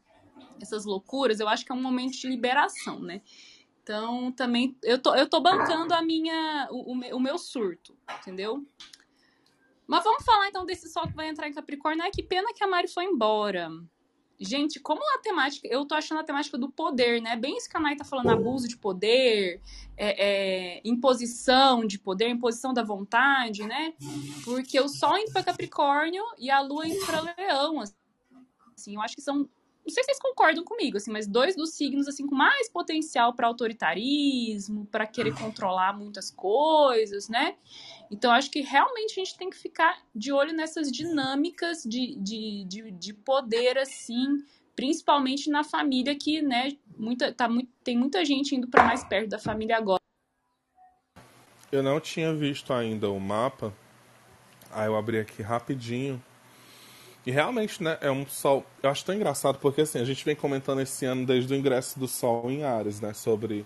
[0.60, 3.22] essas loucuras, eu acho que é um momento de liberação, né?
[3.82, 8.64] Então, também, eu tô, eu tô bancando a minha, o, o meu surto, entendeu?
[9.86, 12.04] Mas vamos falar, então, desse sol que vai entrar em Capricórnio.
[12.04, 13.68] Ai, que pena que a Mari foi embora.
[14.42, 17.36] Gente, como a temática, eu tô achando a temática do poder, né?
[17.36, 19.60] Bem isso que a tá falando, abuso de poder,
[19.98, 23.92] é, é, imposição de poder, imposição da vontade, né?
[24.42, 27.80] Porque o Sol indo pra Capricórnio e a Lua indo pra Leão,
[28.74, 29.46] assim, eu acho que são
[29.82, 33.34] não sei se vocês concordam comigo, assim, mas dois dos signos assim com mais potencial
[33.34, 37.56] para autoritarismo, para querer controlar muitas coisas, né?
[38.10, 42.64] Então acho que realmente a gente tem que ficar de olho nessas dinâmicas de, de,
[42.64, 44.44] de, de poder, assim,
[44.74, 49.28] principalmente na família que, né, muita, tá muito, tem muita gente indo para mais perto
[49.28, 50.00] da família agora.
[51.70, 53.72] Eu não tinha visto ainda o mapa.
[54.72, 56.20] Aí eu abri aqui rapidinho.
[57.24, 58.66] E realmente, né, é um sol.
[58.82, 61.98] Eu acho tão engraçado porque assim, a gente vem comentando esse ano desde o ingresso
[61.98, 63.64] do Sol em Ares, né, sobre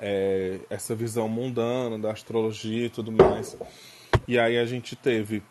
[0.00, 3.56] é, essa visão mundana da astrologia e tudo mais.
[4.26, 5.42] E aí a gente teve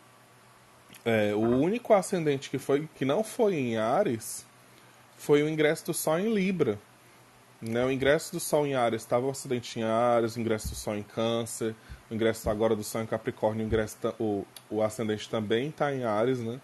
[1.04, 4.46] é, o único ascendente que foi que não foi em Ares
[5.16, 6.78] foi o ingresso do Sol em Libra.
[7.60, 7.84] Né?
[7.84, 10.96] O ingresso do Sol em Ares estava o acidente em Ares, o ingresso do Sol
[10.96, 11.74] em Câncer,
[12.08, 16.04] o ingresso agora do Sol em Capricórnio, o, ingresso, o, o ascendente também está em
[16.04, 16.60] Ares, né?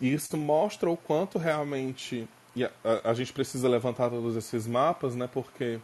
[0.00, 2.26] E isso mostra o quanto realmente.
[2.56, 5.28] A, a, a, gente precisa levantar todos esses mapas, né?
[5.30, 5.78] Porque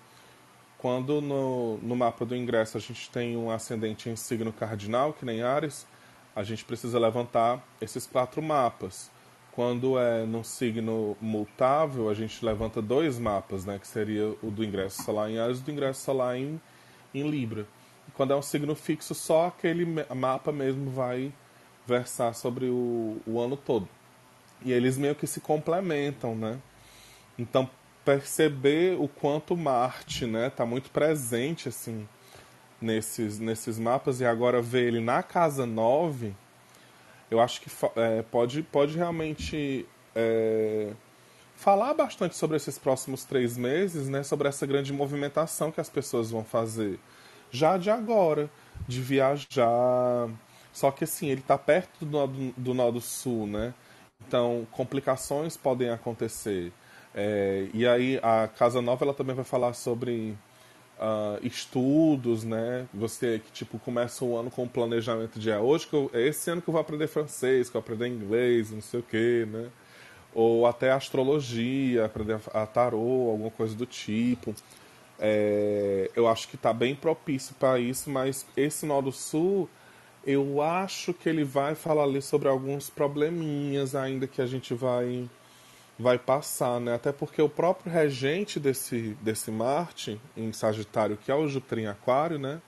[0.84, 5.24] quando no, no mapa do ingresso a gente tem um ascendente em signo cardinal, que
[5.24, 5.86] nem Ares,
[6.36, 9.10] a gente precisa levantar esses quatro mapas.
[9.52, 13.78] Quando é num signo mutável, a gente levanta dois mapas, né?
[13.78, 16.60] Que seria o do ingresso solar em Ares e o do ingresso solar em,
[17.14, 17.66] em Libra.
[18.06, 21.32] E quando é um signo fixo, só aquele mapa mesmo vai
[21.86, 23.88] versar sobre o, o ano todo.
[24.62, 26.58] E eles meio que se complementam, né?
[27.38, 27.70] Então,
[28.04, 32.08] perceber o quanto Marte, né, tá muito presente, assim,
[32.80, 36.34] nesses, nesses mapas, e agora ver ele na casa 9
[37.30, 40.92] eu acho que é, pode, pode realmente é,
[41.56, 44.22] falar bastante sobre esses próximos três meses, né?
[44.22, 46.98] Sobre essa grande movimentação que as pessoas vão fazer
[47.50, 48.50] já de agora,
[48.86, 50.28] de viajar.
[50.72, 53.74] Só que assim, ele está perto do nodo, do nodo sul, né?
[54.26, 56.72] Então, complicações podem acontecer.
[57.14, 60.36] É, e aí, a Casa Nova ela também vai falar sobre
[60.98, 62.86] uh, estudos, né?
[62.92, 66.26] Você que tipo começa o ano com um planejamento de ah, hoje que eu, é
[66.26, 69.02] esse ano que eu vou aprender francês, que eu vou aprender inglês, não sei o
[69.02, 69.68] quê, né?
[70.34, 74.54] Ou até astrologia, aprender a tarô, alguma coisa do tipo.
[75.18, 79.68] É, eu acho que está bem propício para isso, mas esse nó do sul,
[80.26, 85.28] eu acho que ele vai falar ali sobre alguns probleminhas ainda que a gente vai
[85.98, 86.94] vai passar, né?
[86.94, 91.86] Até porque o próprio regente desse, desse Marte em Sagitário, que é o Júpiter em
[91.86, 92.60] Aquário, né?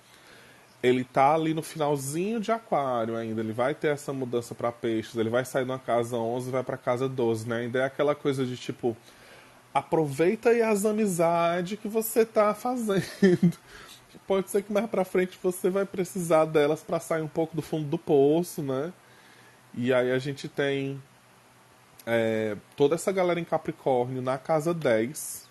[0.83, 5.17] Ele tá ali no finalzinho de Aquário ainda, ele vai ter essa mudança para peixes,
[5.17, 7.57] ele vai sair de uma casa 11 e vai para casa 12, né?
[7.59, 8.97] Ainda é aquela coisa de tipo
[9.75, 13.57] aproveita aí as amizades que você tá fazendo.
[14.27, 17.63] Pode ser que mais para frente você vai precisar delas para sair um pouco do
[17.63, 18.93] fundo do poço, né?
[19.75, 21.01] E aí a gente tem
[22.07, 25.47] é, toda essa galera em Capricórnio na casa 10.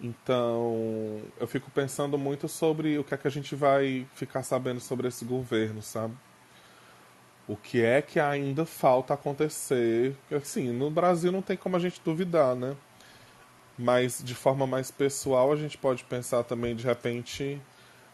[0.00, 4.80] Então, eu fico pensando muito sobre o que é que a gente vai ficar sabendo
[4.80, 6.14] sobre esse governo, sabe?
[7.48, 10.16] O que é que ainda falta acontecer?
[10.32, 12.76] Assim, no Brasil não tem como a gente duvidar, né?
[13.78, 17.60] Mas de forma mais pessoal, a gente pode pensar também de repente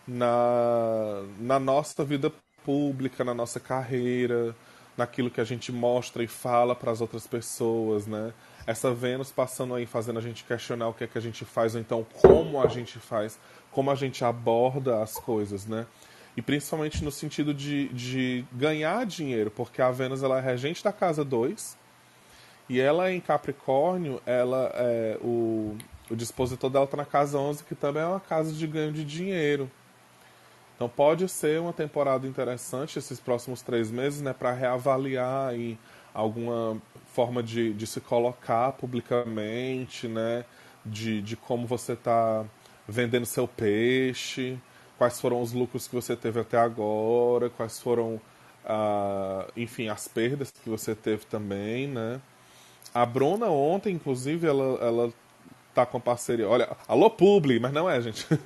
[0.06, 2.32] na, na nossa vida
[2.64, 4.54] pública, na nossa carreira,
[4.96, 8.32] naquilo que a gente mostra e fala para as outras pessoas, né?
[8.66, 11.74] Essa Vênus passando aí, fazendo a gente questionar o que é que a gente faz,
[11.74, 13.38] ou então como a gente faz,
[13.70, 15.86] como a gente aborda as coisas, né?
[16.36, 20.92] E principalmente no sentido de, de ganhar dinheiro, porque a Vênus ela é regente da
[20.92, 21.76] casa 2,
[22.68, 25.76] e ela em Capricórnio, ela é, o,
[26.10, 29.04] o dispositor dela está na casa 11, que também é uma casa de ganho de
[29.04, 29.70] dinheiro.
[30.82, 35.78] Então pode ser uma temporada interessante esses próximos três meses, né, para reavaliar aí
[36.12, 36.76] alguma
[37.14, 40.44] forma de, de se colocar publicamente, né,
[40.84, 42.44] de, de como você está
[42.88, 44.58] vendendo seu peixe,
[44.98, 48.20] quais foram os lucros que você teve até agora, quais foram,
[48.64, 52.20] ah, enfim, as perdas que você teve também, né.
[52.92, 55.12] A Bruna ontem, inclusive, ela, ela
[55.74, 56.48] tá com parceria.
[56.48, 58.26] Olha, alô Publi, mas não é, gente.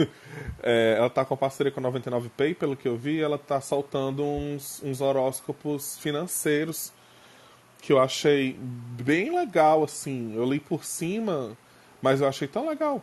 [0.63, 4.25] É, ela tá com parceria com a 99Pay, pelo que eu vi, ela tá soltando
[4.25, 6.93] uns, uns horóscopos financeiros
[7.87, 10.35] que eu achei bem legal, assim.
[10.35, 11.57] Eu li por cima,
[12.03, 13.01] mas eu achei tão legal.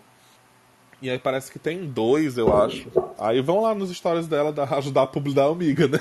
[1.01, 2.91] E aí parece que tem dois, eu acho.
[3.17, 5.99] Aí vão lá nos stories dela da, ajudar a publi da amiga, né?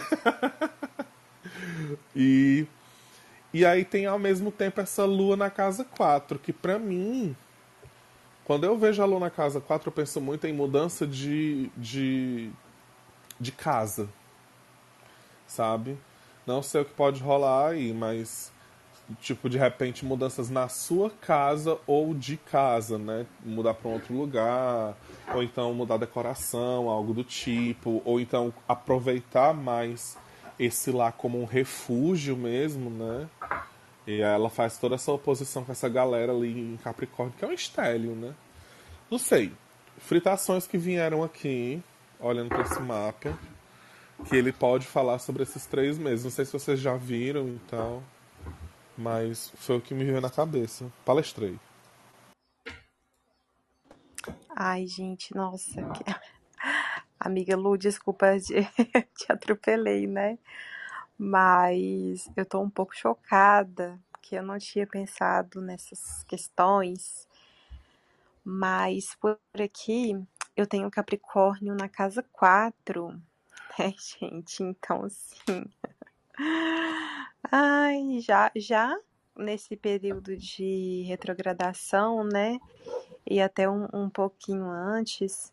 [2.14, 2.66] e,
[3.54, 7.37] e aí tem ao mesmo tempo essa lua na casa 4, que pra mim
[8.44, 12.50] quando eu vejo a Lua na casa 4, eu penso muito em mudança de, de,
[13.38, 14.09] de casa.
[15.46, 15.98] Sabe?
[16.46, 18.52] Não sei o que pode rolar aí, mas
[19.20, 23.26] tipo, de repente, mudanças na sua casa ou de casa, né?
[23.44, 24.96] Mudar para um outro lugar,
[25.35, 30.16] ou então mudar a decoração, algo do tipo, ou então aproveitar mais
[30.59, 33.28] esse lá como um refúgio mesmo, né?
[34.07, 37.53] E ela faz toda essa oposição com essa galera ali em Capricórnio, que é um
[37.53, 38.35] estélio, né?
[39.11, 39.53] Não sei.
[39.99, 41.83] Fritações que vieram aqui,
[42.19, 43.38] olhando para esse mapa,
[44.29, 46.25] que ele pode falar sobre esses três meses.
[46.25, 48.03] Não sei se vocês já viram e tal,
[48.97, 50.91] mas foi o que me veio na cabeça.
[51.05, 51.59] Palestrei.
[54.57, 55.83] Ai, gente, nossa.
[55.93, 56.05] Que...
[57.19, 58.65] Amiga Lu, desculpa, de...
[59.17, 60.38] te atropelei, né?
[61.24, 67.28] Mas eu tô um pouco chocada, porque eu não tinha pensado nessas questões.
[68.44, 70.20] Mas por aqui
[70.56, 73.11] eu tenho Capricórnio na casa 4,
[73.78, 74.64] né, gente?
[74.64, 75.64] Então, assim.
[77.52, 78.98] Ai, já, já
[79.37, 82.58] nesse período de retrogradação, né?
[83.24, 85.52] E até um, um pouquinho antes,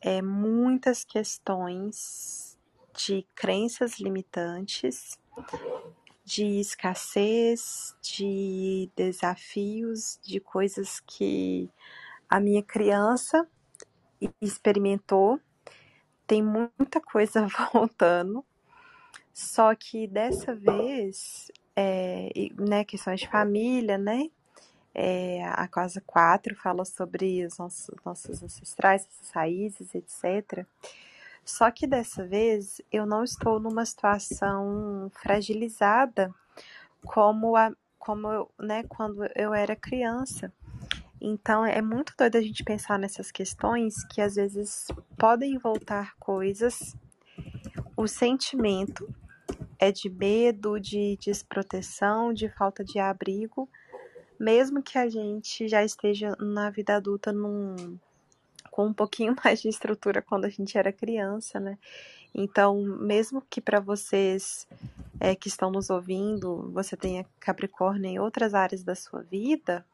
[0.00, 2.53] é muitas questões
[2.96, 5.18] de crenças limitantes,
[6.24, 11.70] de escassez, de desafios, de coisas que
[12.28, 13.46] a minha criança
[14.40, 15.38] experimentou.
[16.26, 18.44] Tem muita coisa voltando.
[19.32, 24.30] Só que dessa vez, é, né, questões de família, né?
[24.96, 30.64] É, a casa 4 fala sobre os nossos, nossos ancestrais, raízes, etc.
[31.44, 36.34] Só que dessa vez eu não estou numa situação fragilizada
[37.04, 40.52] como, a, como eu, né, quando eu era criança.
[41.20, 44.86] Então é muito doido a gente pensar nessas questões que às vezes
[45.18, 46.96] podem voltar coisas.
[47.96, 49.08] O sentimento
[49.78, 53.68] é de medo, de desproteção, de falta de abrigo,
[54.38, 57.98] mesmo que a gente já esteja na vida adulta num,
[58.74, 61.78] com um pouquinho mais de estrutura quando a gente era criança, né?
[62.34, 64.66] Então, mesmo que para vocês
[65.20, 69.86] é, que estão nos ouvindo, você tenha Capricórnio em outras áreas da sua vida,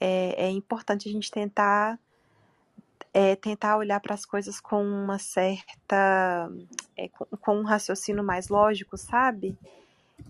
[0.00, 1.98] é, é importante a gente tentar
[3.12, 6.48] é, tentar olhar para as coisas com uma certa
[6.96, 9.58] é, com, com, um raciocínio mais lógico, sabe?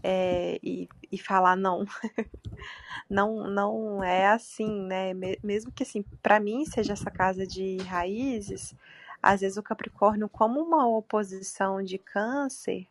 [0.02, 1.84] É, e, e falar não,
[3.08, 5.12] não, não é assim, né?
[5.42, 8.74] Mesmo que assim, para mim seja essa casa de raízes,
[9.22, 12.86] às vezes o Capricórnio como uma oposição de Câncer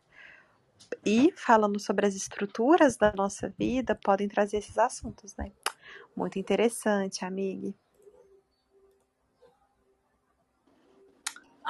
[1.05, 5.51] e falando sobre as estruturas da nossa vida podem trazer esses assuntos, né?
[6.15, 7.73] Muito interessante, amiga.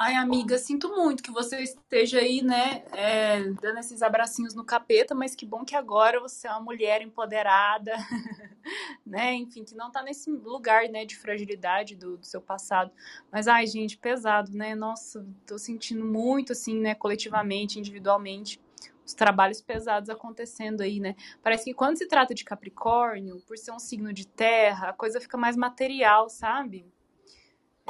[0.00, 5.12] Ai, amiga, sinto muito que você esteja aí, né, é, dando esses abracinhos no capeta,
[5.12, 7.96] mas que bom que agora você é uma mulher empoderada,
[9.04, 12.92] né, enfim, que não tá nesse lugar, né, de fragilidade do, do, seu passado.
[13.32, 18.60] Mas, ai, gente, pesado, né, nossa, tô sentindo muito, assim, né, coletivamente, individualmente,
[19.04, 21.16] os trabalhos pesados acontecendo aí, né?
[21.42, 25.20] Parece que quando se trata de Capricórnio, por ser um signo de terra, a coisa
[25.20, 26.86] fica mais material, sabe?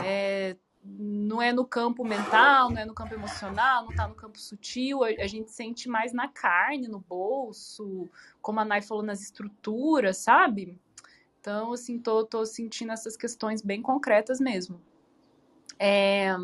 [0.02, 4.38] É, não é no campo mental, não é no campo emocional, não tá no campo
[4.38, 8.08] sutil, a, a, gente sente mais na carne, no bolso,
[8.40, 10.78] como a Nai falou, nas estruturas, sabe?
[11.40, 14.80] Então, assim, tô, tô sentindo essas questões bem concretas mesmo.
[15.78, 16.34] É...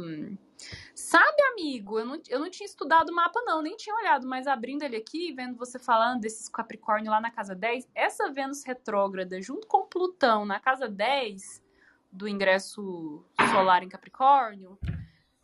[0.95, 4.47] Sabe, amigo, eu não, eu não tinha estudado o mapa, não, nem tinha olhado, mas
[4.47, 9.43] abrindo ele aqui, vendo você falando desses Capricórnio lá na casa 10, essa Vênus retrógrada
[9.43, 11.64] junto com Plutão na casa 10
[12.15, 14.79] do ingresso solar em Capricórnio,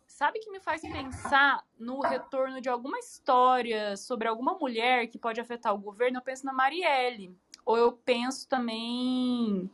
[0.07, 5.41] sabe que me faz pensar no retorno de alguma história sobre alguma mulher que pode
[5.41, 6.17] afetar o governo?
[6.17, 7.35] Eu penso na Marielle.
[7.65, 9.69] Ou eu penso também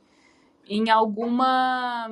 [0.65, 2.09] em alguma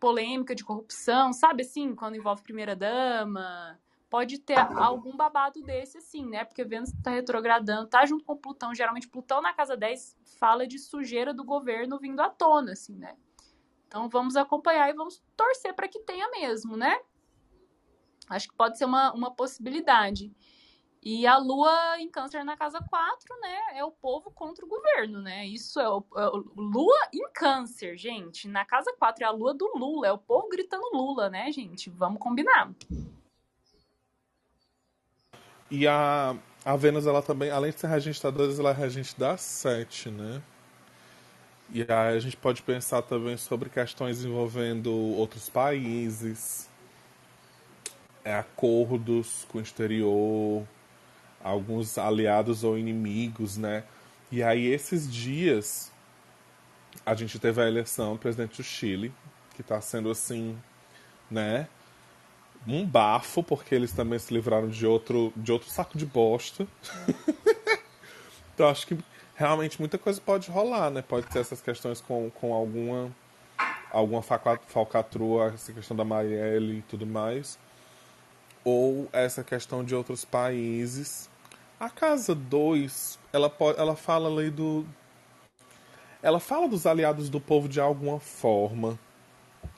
[0.00, 3.78] polêmica de corrupção, sabe assim, quando envolve primeira dama,
[4.10, 6.44] pode ter algum babado desse assim, né?
[6.44, 10.78] Porque Vênus tá retrogradando, tá junto com Plutão, geralmente Plutão na casa 10 fala de
[10.78, 13.16] sujeira do governo vindo à tona, assim, né?
[13.88, 17.00] Então vamos acompanhar e vamos torcer para que tenha mesmo, né?
[18.28, 20.30] Acho que pode ser uma, uma possibilidade.
[21.02, 23.78] E a lua em câncer na casa 4, né?
[23.78, 25.46] É o povo contra o governo, né?
[25.46, 28.46] Isso é o, é o, lua em câncer, gente.
[28.46, 31.88] Na casa 4 é a lua do Lula, é o povo gritando Lula, né, gente?
[31.88, 32.70] Vamos combinar.
[35.70, 39.18] E a, a Vênus, ela também, além de ser regente da 2, ela é regente
[39.18, 40.42] da 7, né?
[41.70, 46.68] E aí a gente pode pensar também sobre questões envolvendo outros países,
[48.24, 50.66] é, acordos com o exterior,
[51.42, 53.84] alguns aliados ou inimigos, né?
[54.30, 55.90] E aí, esses dias,
[57.04, 59.12] a gente teve a eleição do presidente do Chile,
[59.54, 60.58] que está sendo assim,
[61.30, 61.68] né?
[62.66, 66.66] Um bafo, porque eles também se livraram de outro, de outro saco de bosta.
[68.52, 68.98] então, acho que
[69.38, 71.00] realmente muita coisa pode rolar, né?
[71.00, 73.14] Pode ter essas questões com, com alguma,
[73.88, 77.56] alguma falcatrua, essa questão da Marielle e tudo mais.
[78.64, 81.30] Ou essa questão de outros países.
[81.78, 84.84] A casa 2, ela, pode, ela fala ali do.
[86.20, 88.98] Ela fala dos aliados do povo de alguma forma,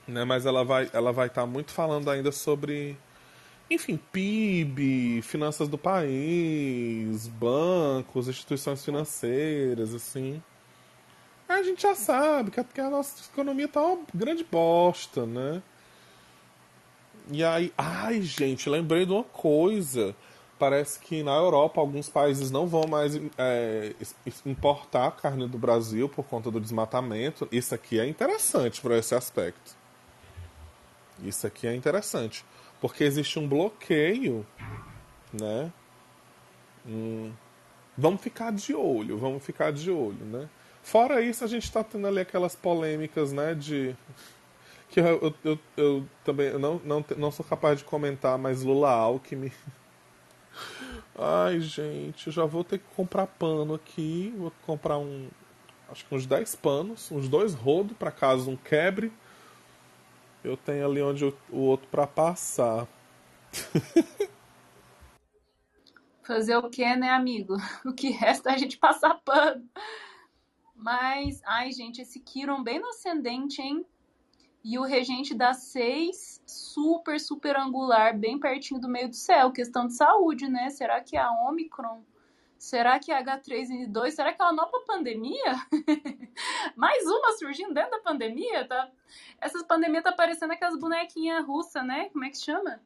[0.08, 0.24] né?
[0.24, 2.96] Mas ela vai ela vai estar muito falando ainda sobre,
[3.70, 10.42] enfim, PIB, finanças do país, bancos, instituições financeiras, assim.
[11.48, 15.62] A gente já sabe que a, nossa economia tá uma grande bosta, né?
[17.30, 20.16] E aí, ai, gente, lembrei de uma coisa.
[20.58, 23.94] Parece que na Europa alguns países não vão mais é,
[24.44, 27.48] importar carne do Brasil por conta do desmatamento.
[27.52, 29.76] Isso aqui é interessante para esse aspecto.
[31.22, 32.44] Isso aqui é interessante.
[32.80, 34.46] Porque existe um bloqueio,
[35.32, 35.70] né?
[36.86, 37.32] Hum,
[37.96, 40.48] vamos ficar de olho, vamos ficar de olho, né?
[40.82, 43.54] Fora isso, a gente está tendo ali aquelas polêmicas, né?
[43.54, 43.94] De
[44.88, 48.90] que eu, eu, eu, eu também não, não, não sou capaz de comentar, mas Lula
[48.90, 49.52] Alckmin.
[51.16, 54.34] Ai, gente, eu já vou ter que comprar pano aqui.
[54.36, 55.28] Vou comprar um.
[55.88, 59.12] Acho que uns 10 panos, uns dois rodos, para caso um quebre.
[60.42, 62.88] Eu tenho ali onde o outro para passar.
[66.22, 67.56] Fazer o que, né, amigo?
[67.84, 69.68] O que resta é a gente passar pano.
[70.74, 73.84] Mas, ai, gente, esse Kiron bem no ascendente, hein?
[74.62, 79.50] E o regente da 6, super, super angular, bem pertinho do meio do céu.
[79.50, 80.70] Questão de saúde, né?
[80.70, 82.02] Será que é a Omicron?
[82.60, 84.10] Será que é a H3N2?
[84.10, 85.54] Será que é uma nova pandemia?
[86.76, 88.68] Mais uma surgindo dentro da pandemia?
[88.68, 88.90] Tá?
[89.40, 92.10] Essas pandemias tá parecendo aquelas bonequinhas russas, né?
[92.10, 92.78] Como é que chama?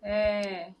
[0.00, 0.72] É...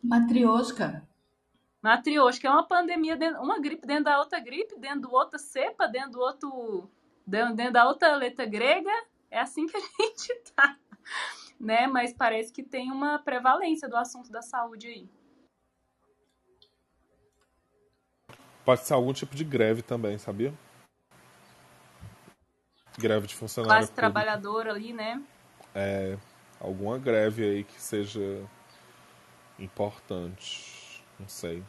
[1.82, 5.40] Matrioshka, que é uma pandemia, dentro, uma gripe dentro da outra gripe, dentro do outra
[5.40, 6.90] cepa, dentro do outro.
[7.26, 8.92] dentro da outra letra grega.
[9.28, 10.78] É assim que a gente tá.
[11.58, 11.88] Né?
[11.88, 15.15] Mas parece que tem uma prevalência do assunto da saúde aí.
[18.66, 20.52] Pode ser algum tipo de greve também, sabia?
[22.98, 24.12] Greve de funcionário Classe público.
[24.12, 25.22] trabalhadora ali, né?
[25.72, 26.18] É,
[26.58, 28.44] alguma greve aí que seja
[29.56, 31.00] importante.
[31.16, 31.62] Não sei.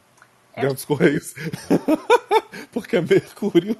[0.52, 1.34] É- Greve dos Correios.
[2.72, 3.76] Porque é Mercúrio.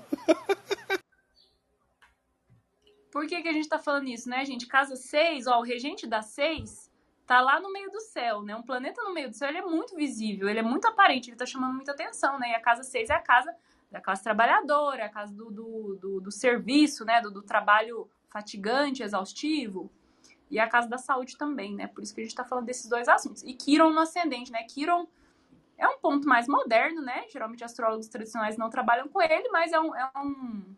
[3.10, 4.68] Por que, que a gente tá falando isso, né, gente?
[4.68, 6.87] Casa 6, ó, o regente da 6
[7.28, 8.56] tá lá no meio do céu, né?
[8.56, 11.36] Um planeta no meio do céu, ele é muito visível, ele é muito aparente, ele
[11.36, 12.52] tá chamando muita atenção, né?
[12.52, 13.54] E a casa 6 é a casa
[13.92, 17.20] da classe trabalhadora, é a casa do, do, do, do serviço, né?
[17.20, 19.90] Do, do trabalho fatigante, exaustivo.
[20.50, 21.86] E a casa da saúde também, né?
[21.86, 23.42] Por isso que a gente tá falando desses dois assuntos.
[23.42, 24.62] E Quiron no ascendente, né?
[24.62, 25.06] Quiron
[25.76, 27.26] é um ponto mais moderno, né?
[27.30, 30.74] Geralmente astrólogos tradicionais não trabalham com ele, mas é um, é um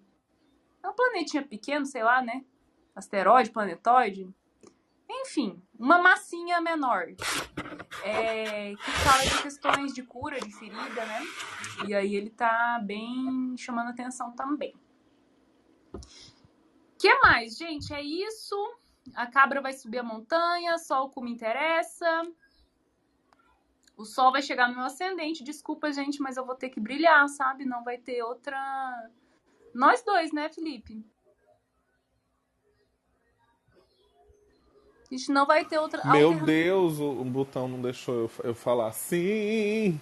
[0.82, 2.44] é um planetinha pequeno, sei lá, né?
[2.92, 4.28] Asteroide, planetoide.
[5.10, 7.06] Enfim, uma massinha menor.
[8.04, 11.22] É, que fala de questões de cura, de ferida, né?
[11.86, 14.74] E aí ele tá bem chamando atenção também.
[16.98, 17.92] que mais, gente?
[17.92, 18.56] É isso.
[19.14, 22.22] A cabra vai subir a montanha, sol como interessa.
[23.96, 25.42] O sol vai chegar no meu ascendente.
[25.42, 27.64] Desculpa, gente, mas eu vou ter que brilhar, sabe?
[27.64, 29.10] Não vai ter outra.
[29.74, 31.04] Nós dois, né, Felipe?
[35.10, 36.04] A gente não vai ter outra.
[36.12, 36.34] Meu.
[36.44, 38.92] Deus, o, botão não deixou eu, eu falar.
[38.92, 40.00] Sim,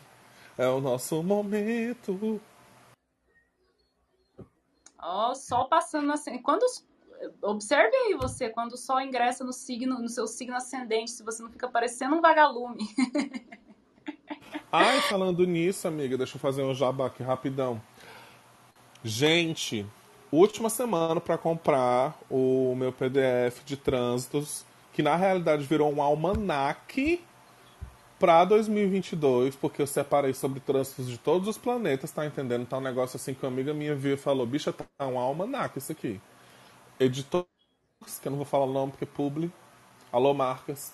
[0.57, 2.41] é o nosso momento.
[4.99, 6.37] Ó, o sol passando assim.
[6.43, 6.67] Quando
[7.43, 11.43] observe aí você, quando o sol ingressa no signo, no seu signo ascendente, se você
[11.43, 12.87] não fica parecendo um vagalume.
[14.71, 17.81] Ai, falando nisso, amiga, deixa eu fazer um jabá aqui rapidão.
[19.03, 19.87] Gente,
[20.31, 24.67] última semana para comprar o meu PDF de trânsitos,
[24.99, 27.25] que na realidade virou um almanaque
[28.19, 32.67] para 2022, porque eu separei sobre trânsitos de todos os planetas, tá entendendo?
[32.67, 35.79] Tá um negócio assim que uma amiga minha viu e falou: bicha, tá um almanaque
[35.79, 36.21] isso aqui.
[36.99, 37.47] Editor,
[38.21, 39.53] que eu não vou falar o nome porque é publi.
[40.11, 40.93] Alô, marcas.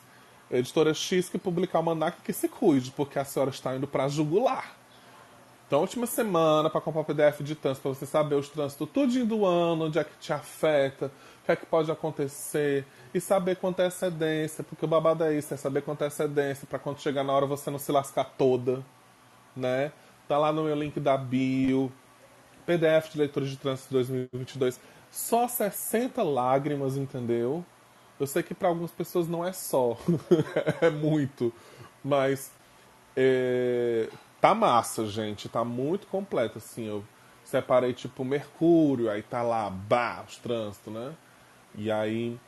[0.50, 4.76] Editora X que publicar almanaque que se cuide, porque a senhora está indo para jugular.
[5.66, 9.24] Então, última semana para comprar o PDF de trânsito, para você saber os trânsitos tudinho
[9.24, 11.10] do ano, onde é que te afeta,
[11.44, 15.36] o que é que pode acontecer, e saber quanto é excedência, porque o babado é
[15.36, 18.24] isso, é saber quanto é excedência, para quando chegar na hora você não se lascar
[18.24, 18.82] toda,
[19.54, 19.92] né?
[20.26, 21.92] Tá lá no meu link da bio,
[22.64, 24.80] PDF de leitura de trânsito 2022.
[25.10, 27.62] Só 60 lágrimas, entendeu?
[28.18, 29.98] Eu sei que para algumas pessoas não é só,
[30.80, 31.52] é muito,
[32.02, 32.50] mas
[33.14, 34.08] é,
[34.40, 37.04] tá massa, gente, tá muito completo, assim, eu
[37.44, 41.14] separei tipo Mercúrio, aí tá lá, bah, os trânsitos, né?
[41.76, 42.38] E aí,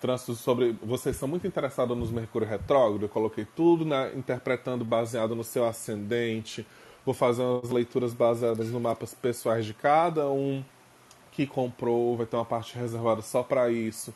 [0.00, 0.76] trânsito sobre.
[0.82, 5.66] Vocês são muito interessados nos Mercúrio retrógrado, eu coloquei tudo né, interpretando baseado no seu
[5.66, 6.66] ascendente.
[7.04, 10.62] Vou fazer umas leituras baseadas no mapas pessoais de cada um
[11.32, 14.12] que comprou, vai ter uma parte reservada só para isso.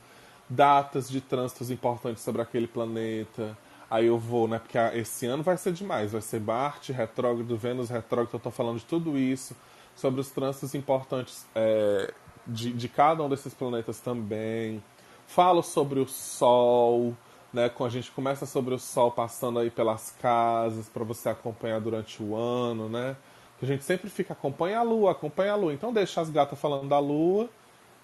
[0.49, 3.57] Datas de trânsitos importantes sobre aquele planeta.
[3.89, 4.59] Aí eu vou, né?
[4.59, 6.13] Porque esse ano vai ser demais.
[6.13, 8.35] Vai ser Marte retrógrado, Vênus retrógrado.
[8.35, 9.57] Eu tô falando de tudo isso.
[9.95, 12.13] Sobre os trânsitos importantes é,
[12.47, 14.83] de, de cada um desses planetas também.
[15.27, 17.17] Falo sobre o Sol,
[17.53, 17.71] né?
[17.79, 22.35] A gente começa sobre o Sol passando aí pelas casas para você acompanhar durante o
[22.37, 23.17] ano, né?
[23.63, 25.73] A gente sempre fica acompanha a Lua, acompanha a Lua.
[25.73, 27.49] Então deixa as gatas falando da Lua.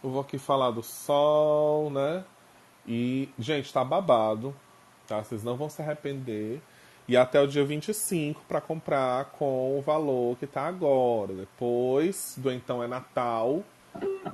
[0.03, 2.24] Eu vou aqui falar do Sol, né?
[2.86, 4.55] E, gente, tá babado,
[5.07, 5.22] tá?
[5.22, 6.61] Vocês não vão se arrepender.
[7.09, 11.34] E até o dia 25 para comprar com o valor que tá agora.
[11.34, 13.64] Depois do então é Natal,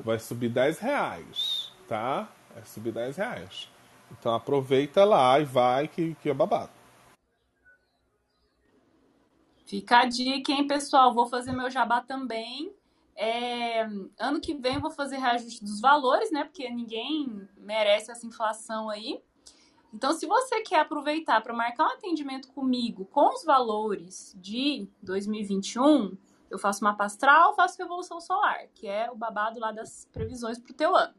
[0.05, 2.29] vai subir 10 reais, tá?
[2.55, 3.69] Vai subir 10 reais.
[4.11, 6.71] Então aproveita lá e vai que, que é babado.
[9.67, 11.15] Fica a dica, hein, pessoal?
[11.15, 12.73] Vou fazer meu jabá também.
[13.17, 13.83] É,
[14.19, 16.45] ano que vem vou fazer reajuste dos valores, né?
[16.45, 19.23] Porque ninguém merece essa inflação aí.
[19.93, 26.17] Então, se você quer aproveitar para marcar um atendimento comigo com os valores de 2021,
[26.51, 30.73] eu faço mapa astral, faço revolução solar, que é o babado lá das previsões para
[30.73, 31.15] o teu ano.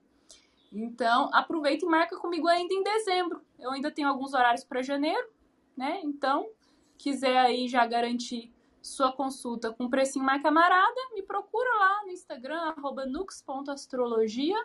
[0.72, 3.42] Então, aproveita e marca comigo ainda em dezembro.
[3.58, 5.30] Eu ainda tenho alguns horários para janeiro,
[5.76, 6.02] né?
[6.04, 6.50] Então,
[6.98, 12.76] quiser aí já garantir sua consulta com precinho mais camarada, me procura lá no Instagram,
[13.08, 14.58] nux.astrologia,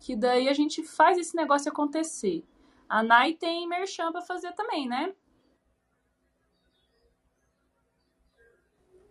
[0.00, 2.44] que daí a gente faz esse negócio acontecer.
[2.88, 5.14] A Nai tem merchan pra fazer também, né?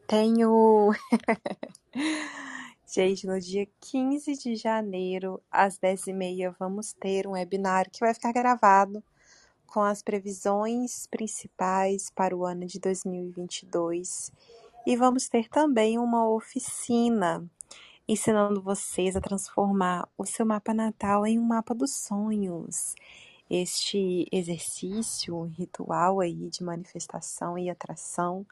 [0.08, 0.92] Tenho.
[2.86, 8.32] Gente, no dia 15 de janeiro, às 10h30, vamos ter um webinar que vai ficar
[8.32, 9.04] gravado
[9.66, 14.32] com as previsões principais para o ano de 2022.
[14.86, 17.44] E vamos ter também uma oficina
[18.08, 22.94] ensinando vocês a transformar o seu mapa natal em um mapa dos sonhos
[23.50, 28.46] este exercício ritual aí de manifestação e atração.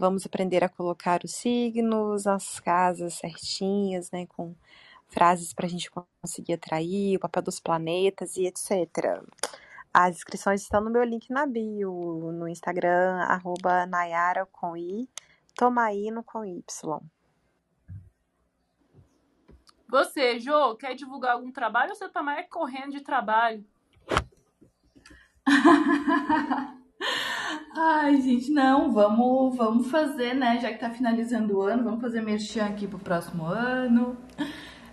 [0.00, 4.54] Vamos aprender a colocar os signos, as casas certinhas, né, com
[5.08, 9.22] frases para a gente conseguir atrair, o papel dos planetas e etc.
[9.92, 15.06] As inscrições estão no meu link na bio, no Instagram, arroba Nayara com I,
[15.54, 16.62] Tomaino com Y.
[19.86, 23.62] Você, Jô, quer divulgar algum trabalho ou você tá mais correndo de trabalho?
[27.76, 30.58] Ai, gente, não, vamos, vamos fazer, né?
[30.60, 34.16] Já que tá finalizando o ano, vamos fazer merchan aqui pro próximo ano.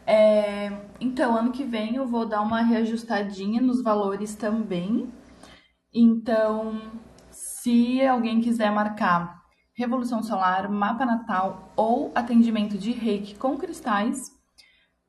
[0.06, 5.12] É, então, ano que vem eu vou dar uma reajustadinha nos valores também.
[5.94, 6.82] Então,
[7.30, 9.42] se alguém quiser marcar
[9.76, 14.32] Revolução Solar, Mapa Natal ou atendimento de reiki com cristais,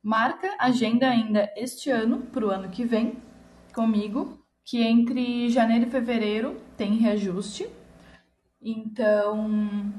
[0.03, 3.17] marca agenda ainda este ano, pro ano que vem,
[3.75, 4.38] comigo,
[4.69, 7.67] que entre janeiro e fevereiro tem reajuste.
[8.61, 9.91] Então,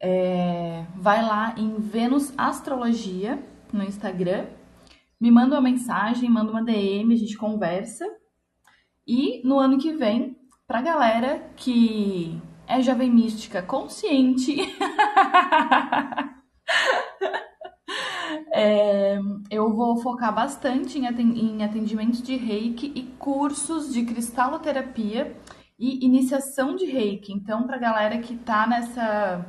[0.00, 3.40] é, vai lá em Vênus Astrologia
[3.72, 4.46] no Instagram,
[5.20, 8.04] me manda uma mensagem, manda uma DM, a gente conversa.
[9.06, 14.56] E no ano que vem, pra galera que é jovem mística consciente,
[18.52, 19.18] É,
[19.50, 25.36] eu vou focar bastante em atendimentos de reiki e cursos de cristaloterapia
[25.78, 27.32] e iniciação de reiki.
[27.32, 29.46] Então, para galera que tá nessa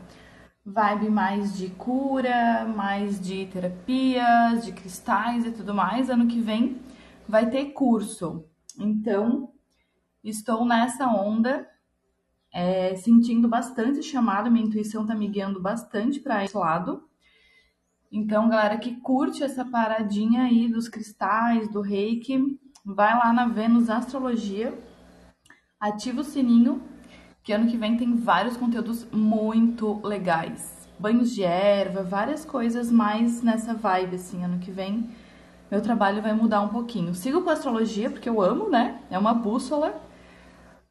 [0.63, 6.79] vibe mais de cura, mais de terapias, de cristais e tudo mais, ano que vem
[7.27, 8.45] vai ter curso.
[8.79, 9.51] Então,
[10.23, 11.67] estou nessa onda,
[12.53, 17.03] é, sentindo bastante chamado, minha intuição tá me guiando bastante para esse lado.
[18.11, 23.89] Então, galera que curte essa paradinha aí dos cristais, do reiki, vai lá na Vênus
[23.89, 24.77] Astrologia,
[25.79, 26.81] ativa o sininho,
[27.43, 30.89] que ano que vem tem vários conteúdos muito legais.
[30.99, 35.09] Banhos de erva, várias coisas mais nessa vibe, assim, ano que vem
[35.71, 37.15] meu trabalho vai mudar um pouquinho.
[37.15, 38.99] Sigo com astrologia, porque eu amo, né?
[39.09, 40.03] É uma bússola,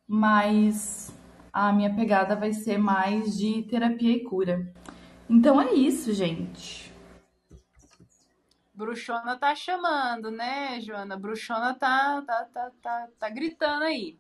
[0.08, 1.14] mas
[1.52, 4.72] a minha pegada vai ser mais de terapia e cura.
[5.28, 6.89] Então é isso, gente.
[8.80, 11.14] Bruxona tá chamando, né, Joana?
[11.14, 14.18] Bruxona tá, tá, tá, tá, tá gritando aí.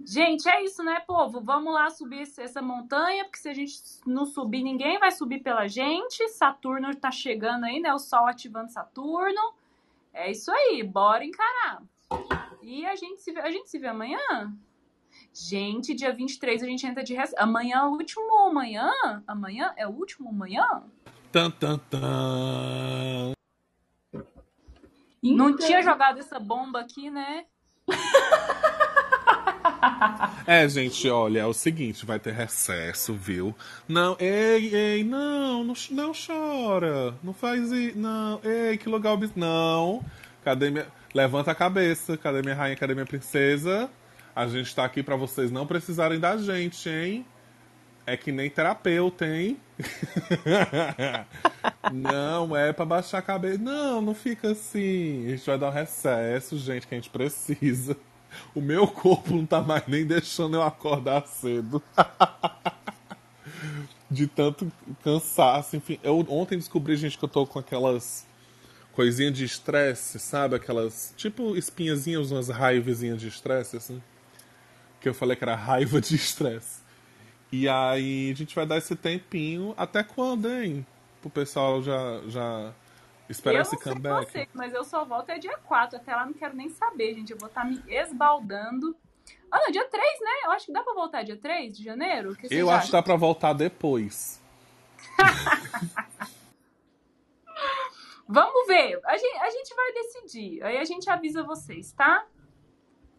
[0.00, 1.40] Gente, é isso, né, povo?
[1.40, 3.74] Vamos lá subir essa montanha, porque se a gente
[4.06, 6.28] não subir, ninguém vai subir pela gente.
[6.28, 7.92] Saturno tá chegando aí, né?
[7.92, 9.54] O Sol ativando Saturno.
[10.12, 11.82] É isso aí, bora encarar.
[12.62, 14.56] E a gente se vê, a gente se vê amanhã?
[15.34, 17.34] Gente, dia 23 a gente entra de recesso.
[17.36, 18.92] Amanhã é o último amanhã?
[19.26, 20.84] Amanhã é o último amanhã?
[21.32, 23.37] Tan, tan, tan.
[25.22, 27.44] Não Então- tinha jogado essa bomba aqui, né?
[30.46, 33.54] É, gente, olha, é o seguinte, vai ter recesso, viu?
[33.86, 37.14] Não, ei, ei, não, não, não chora.
[37.22, 38.40] Não faz isso, não.
[38.42, 39.34] Ei, que lugar obs...
[39.36, 40.02] Não.
[40.42, 40.86] Cadê minha...
[41.14, 42.16] Levanta a cabeça.
[42.16, 43.90] Cadê minha rainha, cadê minha princesa?
[44.34, 47.26] A gente tá aqui pra vocês não precisarem da gente, hein?
[48.06, 49.58] É que nem terapeuta, hein?
[51.92, 53.58] não, é pra baixar a cabeça.
[53.58, 55.26] Não, não fica assim.
[55.26, 57.96] A gente vai dar um recesso, gente, que a gente precisa.
[58.54, 61.82] O meu corpo não tá mais nem deixando eu acordar cedo.
[64.10, 64.70] De tanto
[65.02, 65.98] cansaço, enfim.
[66.02, 68.26] Eu ontem descobri, gente, que eu tô com aquelas
[68.92, 70.56] coisinhas de estresse, sabe?
[70.56, 74.02] Aquelas, tipo, espinhazinhas, umas raivazinhas de estresse, assim.
[75.00, 76.80] Que eu falei que era raiva de estresse.
[77.52, 79.74] E aí a gente vai dar esse tempinho.
[79.76, 80.86] Até quando, hein?
[81.20, 82.72] Pro pessoal já, já
[83.28, 84.32] esperar eu esse não sei comeback.
[84.32, 85.96] você, mas eu só volto é dia 4.
[85.96, 87.32] Até lá não quero nem saber, gente.
[87.32, 88.96] Eu vou estar me esbaldando.
[89.50, 90.30] Ah, não, dia 3, né?
[90.44, 92.34] Eu acho que dá pra voltar dia 3 de janeiro.
[92.36, 94.40] Que vocês Eu acho que dá pra voltar depois.
[98.28, 99.00] Vamos ver.
[99.06, 100.62] A gente, a gente vai decidir.
[100.62, 102.26] Aí a gente avisa vocês, tá?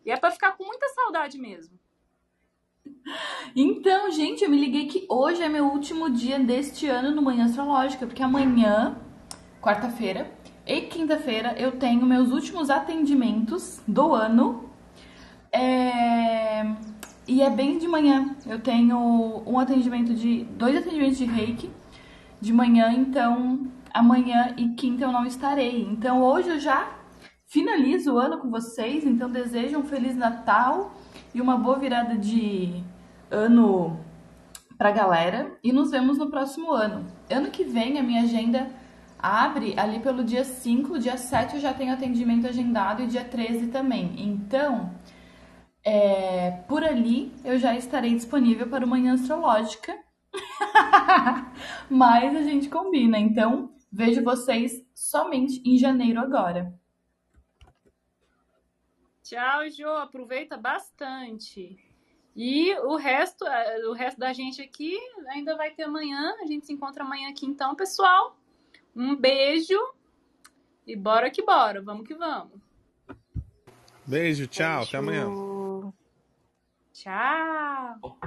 [0.05, 1.78] E é pra ficar com muita saudade mesmo.
[3.55, 7.45] Então, gente, eu me liguei que hoje é meu último dia deste ano no Manhã
[7.45, 8.97] Astrológica, porque amanhã,
[9.61, 10.31] quarta-feira
[10.65, 14.69] e quinta-feira, eu tenho meus últimos atendimentos do ano.
[15.51, 16.63] É,
[17.27, 18.35] E é bem de manhã.
[18.45, 18.97] Eu tenho
[19.45, 20.43] um atendimento de.
[20.57, 21.69] dois atendimentos de reiki
[22.41, 25.81] de manhã, então amanhã e quinta eu não estarei.
[25.91, 26.87] Então hoje eu já
[27.47, 30.91] finalizo o ano com vocês, então desejo um Feliz Natal
[31.33, 32.83] e uma boa virada de
[33.31, 33.99] ano
[34.77, 37.05] pra galera e nos vemos no próximo ano.
[37.29, 38.69] Ano que vem a minha agenda
[39.17, 43.67] abre ali pelo dia 5, dia 7 eu já tenho atendimento agendado e dia 13
[43.67, 44.15] também.
[44.17, 44.93] Então,
[45.83, 49.97] é, por ali eu já estarei disponível para o Manhã Astrológica.
[51.89, 56.73] Mas a gente combina, então vejo vocês somente em janeiro agora.
[59.23, 59.89] Tchau, Jo.
[59.89, 61.88] Aproveita bastante.
[62.41, 66.37] E o resto, eh, o resto da gente aqui ainda vai ter amanhã.
[66.41, 68.37] A gente se encontra amanhã aqui então, pessoal.
[68.95, 69.77] Um beijo
[70.87, 71.81] e bora que bora.
[71.81, 72.57] Vamos que vamos.
[74.07, 75.25] Beijo, tchau, até amanhã.
[75.27, 75.93] Beijo.
[76.93, 78.17] Tchau.